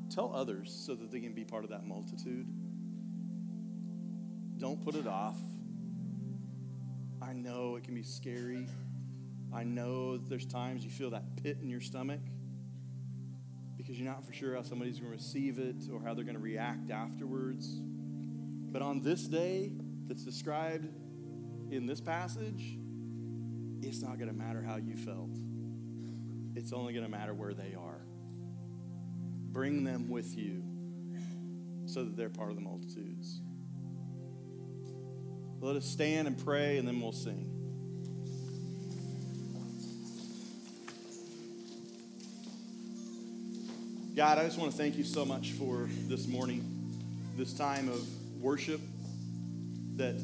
Tell 0.09 0.35
others 0.35 0.73
so 0.85 0.95
that 0.95 1.13
they 1.13 1.21
can 1.21 1.35
be 1.35 1.45
part 1.45 1.63
of 1.63 1.71
that 1.71 1.87
multitude. 1.87 2.49
Don't 4.59 4.83
put 4.83 4.97
it 4.97 5.07
off. 5.07 5.39
I 7.23 7.33
know 7.35 7.77
it 7.77 7.85
can 7.85 7.95
be 7.95 8.03
scary. 8.03 8.67
I 9.53 9.63
know 9.63 10.17
there's 10.17 10.47
times 10.47 10.85
you 10.85 10.91
feel 10.91 11.11
that 11.11 11.37
pit 11.43 11.59
in 11.63 11.69
your 11.69 11.81
stomach 11.81 12.21
because 13.77 13.99
you're 13.99 14.09
not 14.09 14.25
for 14.25 14.33
sure 14.33 14.55
how 14.55 14.63
somebody's 14.63 14.99
going 14.99 15.11
to 15.11 15.17
receive 15.17 15.59
it 15.59 15.77
or 15.93 16.01
how 16.01 16.15
they're 16.15 16.25
going 16.25 16.37
to 16.37 16.43
react 16.43 16.91
afterwards. 16.91 17.81
But 18.73 18.83
on 18.83 19.03
this 19.03 19.25
day 19.25 19.73
that's 20.07 20.25
described 20.25 20.87
in 21.71 21.87
this 21.87 22.01
passage, 22.01 22.79
it's 23.83 24.01
not 24.01 24.19
going 24.19 24.31
to 24.31 24.37
matter 24.37 24.63
how 24.63 24.77
you 24.77 24.97
felt. 24.97 25.37
It's 26.55 26.73
only 26.73 26.93
going 26.93 27.05
to 27.05 27.11
matter 27.11 27.35
where 27.35 27.55
they 27.55 27.75
are. 27.75 28.01
Bring 29.53 29.85
them 29.85 30.09
with 30.09 30.37
you 30.37 30.63
so 31.87 32.05
that 32.05 32.17
they're 32.17 32.29
part 32.29 32.51
of 32.51 32.57
the 32.57 32.63
multitudes. 32.63 33.41
Let 35.61 35.77
us 35.77 35.85
stand 35.85 36.29
and 36.29 36.39
pray, 36.39 36.79
and 36.79 36.87
then 36.87 37.01
we'll 37.01 37.13
sing. 37.13 37.47
God, 44.15 44.39
I 44.39 44.45
just 44.45 44.59
want 44.59 44.71
to 44.71 44.77
thank 44.77 44.97
you 44.97 45.05
so 45.05 45.25
much 45.25 45.53
for 45.53 45.89
this 46.07 46.27
morning, 46.27 46.65
this 47.37 47.53
time 47.53 47.89
of 47.89 48.07
worship, 48.41 48.81
that 49.97 50.17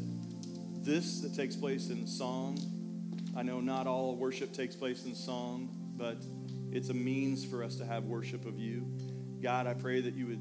this 0.82 1.20
that 1.20 1.34
takes 1.34 1.54
place 1.54 1.90
in 1.90 2.06
song. 2.06 2.58
I 3.36 3.42
know 3.42 3.60
not 3.60 3.86
all 3.86 4.14
worship 4.16 4.52
takes 4.52 4.74
place 4.74 5.04
in 5.04 5.14
song, 5.14 5.68
but 5.96 6.16
it's 6.72 6.88
a 6.88 6.94
means 6.94 7.44
for 7.44 7.62
us 7.62 7.76
to 7.76 7.84
have 7.84 8.04
worship 8.04 8.46
of 8.46 8.58
you. 8.58 8.86
God, 9.42 9.66
I 9.66 9.74
pray 9.74 10.00
that 10.00 10.14
you 10.14 10.26
would 10.26 10.40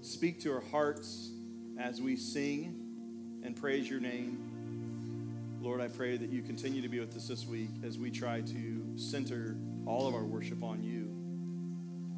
speak 0.00 0.40
to 0.42 0.52
our 0.52 0.62
hearts 0.72 1.30
as 1.78 2.00
we 2.00 2.16
sing 2.16 3.40
and 3.44 3.54
praise 3.54 3.88
your 3.88 4.00
name. 4.00 5.58
Lord, 5.60 5.80
I 5.80 5.88
pray 5.88 6.16
that 6.16 6.30
you 6.30 6.42
continue 6.42 6.82
to 6.82 6.88
be 6.88 6.98
with 6.98 7.16
us 7.16 7.28
this 7.28 7.46
week 7.46 7.70
as 7.84 7.98
we 7.98 8.10
try 8.10 8.40
to 8.40 8.82
center 8.96 9.56
all 9.86 10.08
of 10.08 10.14
our 10.14 10.24
worship 10.24 10.62
on 10.62 10.82
you. 10.82 11.04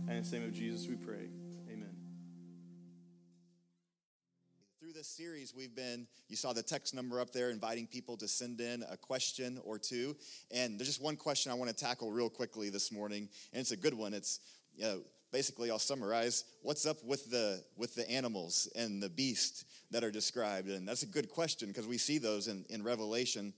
And 0.09 0.18
in 0.18 0.31
the 0.31 0.38
name 0.38 0.48
of 0.48 0.55
Jesus, 0.55 0.88
we 0.88 0.96
pray. 0.96 1.29
This 5.01 5.09
series, 5.09 5.55
we've 5.55 5.75
been, 5.75 6.07
you 6.29 6.37
saw 6.37 6.53
the 6.53 6.63
text 6.63 6.95
number 6.95 7.23
up 7.23 7.33
there, 7.33 7.49
inviting 7.49 7.87
people 7.87 8.19
to 8.19 8.29
send 8.29 8.61
in 8.61 8.85
a 8.91 8.99
question 8.99 9.59
or 9.65 9.79
two. 9.79 10.15
And 10.51 10.79
there's 10.79 10.89
just 10.89 11.03
one 11.03 11.17
question 11.17 11.51
I 11.51 11.55
want 11.55 11.71
to 11.71 11.75
tackle 11.75 12.13
real 12.13 12.29
quickly 12.29 12.69
this 12.69 12.93
morning, 12.93 13.27
and 13.55 13.63
it's 13.63 13.71
a 13.71 13.79
good 13.79 13.95
one. 13.95 14.13
It's, 14.13 14.41
you 14.77 14.85
know, 14.85 15.01
basically 15.33 15.71
i'll 15.71 15.79
summarize 15.79 16.45
what's 16.63 16.85
up 16.87 16.97
with 17.05 17.31
the 17.31 17.63
with 17.77 17.95
the 17.95 18.11
animals 18.11 18.69
and 18.75 19.01
the 19.01 19.09
beast 19.09 19.65
that 19.93 20.03
are 20.03 20.11
described 20.11 20.69
and 20.69 20.89
that's 20.89 21.05
a 21.05 21.07
good 21.07 21.31
question 21.31 21.69
because 21.69 21.87
we 21.87 21.99
see 21.99 22.19
those 22.19 22.49
in, 22.49 22.65
in 22.69 22.83
revelation 22.83 23.55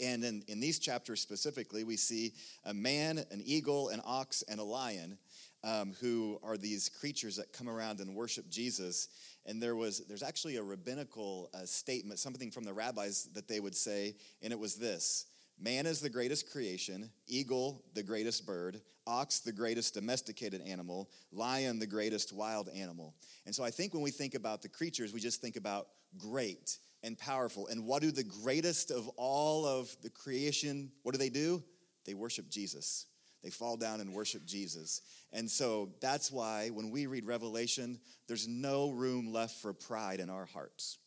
and 0.00 0.24
in, 0.24 0.42
in 0.48 0.60
these 0.60 0.78
chapters 0.78 1.20
specifically 1.20 1.84
we 1.84 1.94
see 1.94 2.32
a 2.64 2.72
man 2.72 3.18
an 3.32 3.42
eagle 3.44 3.90
an 3.90 4.00
ox 4.06 4.42
and 4.48 4.58
a 4.58 4.64
lion 4.64 5.18
um, 5.62 5.94
who 6.00 6.38
are 6.42 6.56
these 6.56 6.88
creatures 6.88 7.36
that 7.36 7.52
come 7.52 7.68
around 7.68 8.00
and 8.00 8.14
worship 8.14 8.48
jesus 8.48 9.08
and 9.46 9.62
there 9.62 9.76
was 9.76 10.06
there's 10.06 10.22
actually 10.22 10.56
a 10.56 10.62
rabbinical 10.62 11.50
uh, 11.54 11.64
statement 11.64 12.18
something 12.18 12.50
from 12.50 12.64
the 12.64 12.72
rabbis 12.72 13.28
that 13.34 13.48
they 13.48 13.60
would 13.60 13.74
say 13.74 14.14
and 14.42 14.52
it 14.52 14.58
was 14.58 14.76
this 14.76 15.26
Man 15.58 15.86
is 15.86 16.00
the 16.00 16.10
greatest 16.10 16.50
creation, 16.50 17.10
eagle 17.26 17.84
the 17.94 18.02
greatest 18.02 18.44
bird, 18.44 18.80
ox 19.06 19.40
the 19.40 19.52
greatest 19.52 19.94
domesticated 19.94 20.60
animal, 20.62 21.10
lion 21.32 21.78
the 21.78 21.86
greatest 21.86 22.32
wild 22.32 22.68
animal. 22.70 23.14
And 23.46 23.54
so 23.54 23.62
I 23.62 23.70
think 23.70 23.94
when 23.94 24.02
we 24.02 24.10
think 24.10 24.34
about 24.34 24.62
the 24.62 24.68
creatures, 24.68 25.12
we 25.12 25.20
just 25.20 25.40
think 25.40 25.56
about 25.56 25.88
great 26.18 26.78
and 27.02 27.16
powerful. 27.18 27.68
And 27.68 27.84
what 27.84 28.02
do 28.02 28.10
the 28.10 28.24
greatest 28.24 28.90
of 28.90 29.08
all 29.16 29.66
of 29.66 29.94
the 30.02 30.10
creation, 30.10 30.90
what 31.02 31.12
do 31.12 31.18
they 31.18 31.30
do? 31.30 31.62
They 32.04 32.14
worship 32.14 32.48
Jesus. 32.48 33.06
They 33.44 33.50
fall 33.50 33.76
down 33.76 34.00
and 34.00 34.14
worship 34.14 34.46
Jesus. 34.46 35.02
And 35.32 35.50
so 35.50 35.90
that's 36.00 36.32
why 36.32 36.70
when 36.70 36.90
we 36.90 37.06
read 37.06 37.26
Revelation, 37.26 38.00
there's 38.26 38.48
no 38.48 38.90
room 38.90 39.32
left 39.32 39.60
for 39.60 39.74
pride 39.74 40.18
in 40.18 40.30
our 40.30 40.46
hearts. 40.46 40.98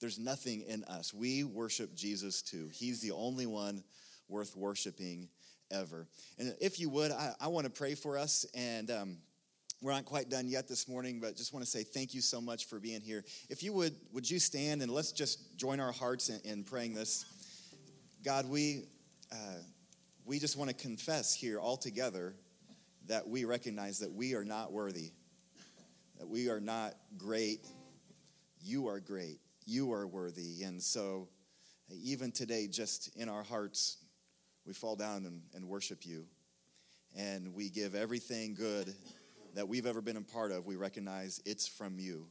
There's 0.00 0.18
nothing 0.18 0.62
in 0.62 0.82
us. 0.84 1.14
We 1.14 1.44
worship 1.44 1.94
Jesus 1.94 2.42
too. 2.42 2.68
He's 2.72 3.00
the 3.00 3.12
only 3.12 3.46
one 3.46 3.84
worth 4.28 4.56
worshiping 4.56 5.28
ever. 5.70 6.08
And 6.38 6.54
if 6.60 6.80
you 6.80 6.90
would, 6.90 7.12
I, 7.12 7.34
I 7.40 7.46
want 7.46 7.64
to 7.64 7.70
pray 7.70 7.94
for 7.94 8.18
us. 8.18 8.44
And 8.52 8.90
um, 8.90 9.16
we're 9.80 9.92
not 9.92 10.04
quite 10.04 10.28
done 10.28 10.48
yet 10.48 10.66
this 10.66 10.88
morning, 10.88 11.20
but 11.20 11.36
just 11.36 11.52
want 11.52 11.64
to 11.64 11.70
say 11.70 11.84
thank 11.84 12.14
you 12.14 12.20
so 12.20 12.40
much 12.40 12.66
for 12.66 12.80
being 12.80 13.00
here. 13.00 13.24
If 13.48 13.62
you 13.62 13.72
would, 13.74 13.94
would 14.12 14.28
you 14.28 14.40
stand 14.40 14.82
and 14.82 14.90
let's 14.90 15.12
just 15.12 15.56
join 15.56 15.78
our 15.78 15.92
hearts 15.92 16.30
in, 16.30 16.40
in 16.50 16.64
praying 16.64 16.94
this. 16.94 17.24
God, 18.24 18.48
we, 18.48 18.84
uh, 19.30 19.60
we 20.26 20.38
just 20.38 20.56
want 20.56 20.68
to 20.68 20.76
confess 20.76 21.34
here 21.34 21.58
all 21.58 21.76
together 21.76 22.34
that 23.06 23.26
we 23.28 23.44
recognize 23.44 24.00
that 24.00 24.12
we 24.12 24.34
are 24.34 24.44
not 24.44 24.72
worthy, 24.72 25.12
that 26.18 26.28
we 26.28 26.50
are 26.50 26.60
not 26.60 26.94
great. 27.16 27.66
You 28.60 28.88
are 28.88 29.00
great 29.00 29.38
you 29.66 29.92
are 29.92 30.06
worthy. 30.06 30.62
And 30.62 30.80
so, 30.80 31.28
even 31.90 32.32
today, 32.32 32.68
just 32.68 33.14
in 33.16 33.28
our 33.28 33.42
hearts, 33.42 33.98
we 34.64 34.72
fall 34.72 34.96
down 34.96 35.26
and, 35.26 35.42
and 35.54 35.68
worship 35.68 36.06
you. 36.06 36.24
And 37.16 37.52
we 37.54 37.68
give 37.68 37.94
everything 37.94 38.54
good 38.54 38.94
that 39.54 39.68
we've 39.68 39.86
ever 39.86 40.00
been 40.00 40.16
a 40.16 40.22
part 40.22 40.52
of, 40.52 40.66
we 40.66 40.76
recognize 40.76 41.40
it's 41.44 41.66
from 41.66 41.98
you. 41.98 42.26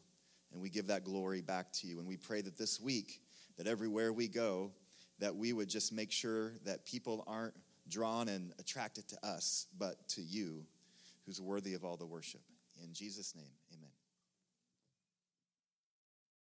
And 0.51 0.62
we 0.62 0.69
give 0.69 0.88
that 0.88 1.03
glory 1.03 1.41
back 1.41 1.71
to 1.73 1.88
you. 1.88 1.99
And 1.99 2.08
we 2.08 2.17
pray 2.17 2.41
that 2.41 2.58
this 2.58 2.79
week, 2.79 3.21
that 3.58 3.67
everywhere 3.67 4.13
we 4.13 4.27
go, 4.27 4.71
that 5.19 5.36
we 5.36 5.53
would 5.53 5.69
just 5.69 5.91
make 5.91 6.12
sure 6.12 6.53
that 6.65 6.86
people 6.86 7.23
aren't 7.27 7.55
drawn 7.89 8.28
and 8.28 8.54
attracted 8.60 9.08
to 9.10 9.26
us, 9.26 9.67
but 9.78 9.95
to 10.10 10.21
you, 10.21 10.65
who's 11.25 11.42
worthy 11.42 11.73
of 11.73 11.83
all 11.83 11.98
the 11.98 12.06
worship. 12.06 12.42
In 12.83 12.94
Jesus' 12.94 13.36
name. 13.36 13.46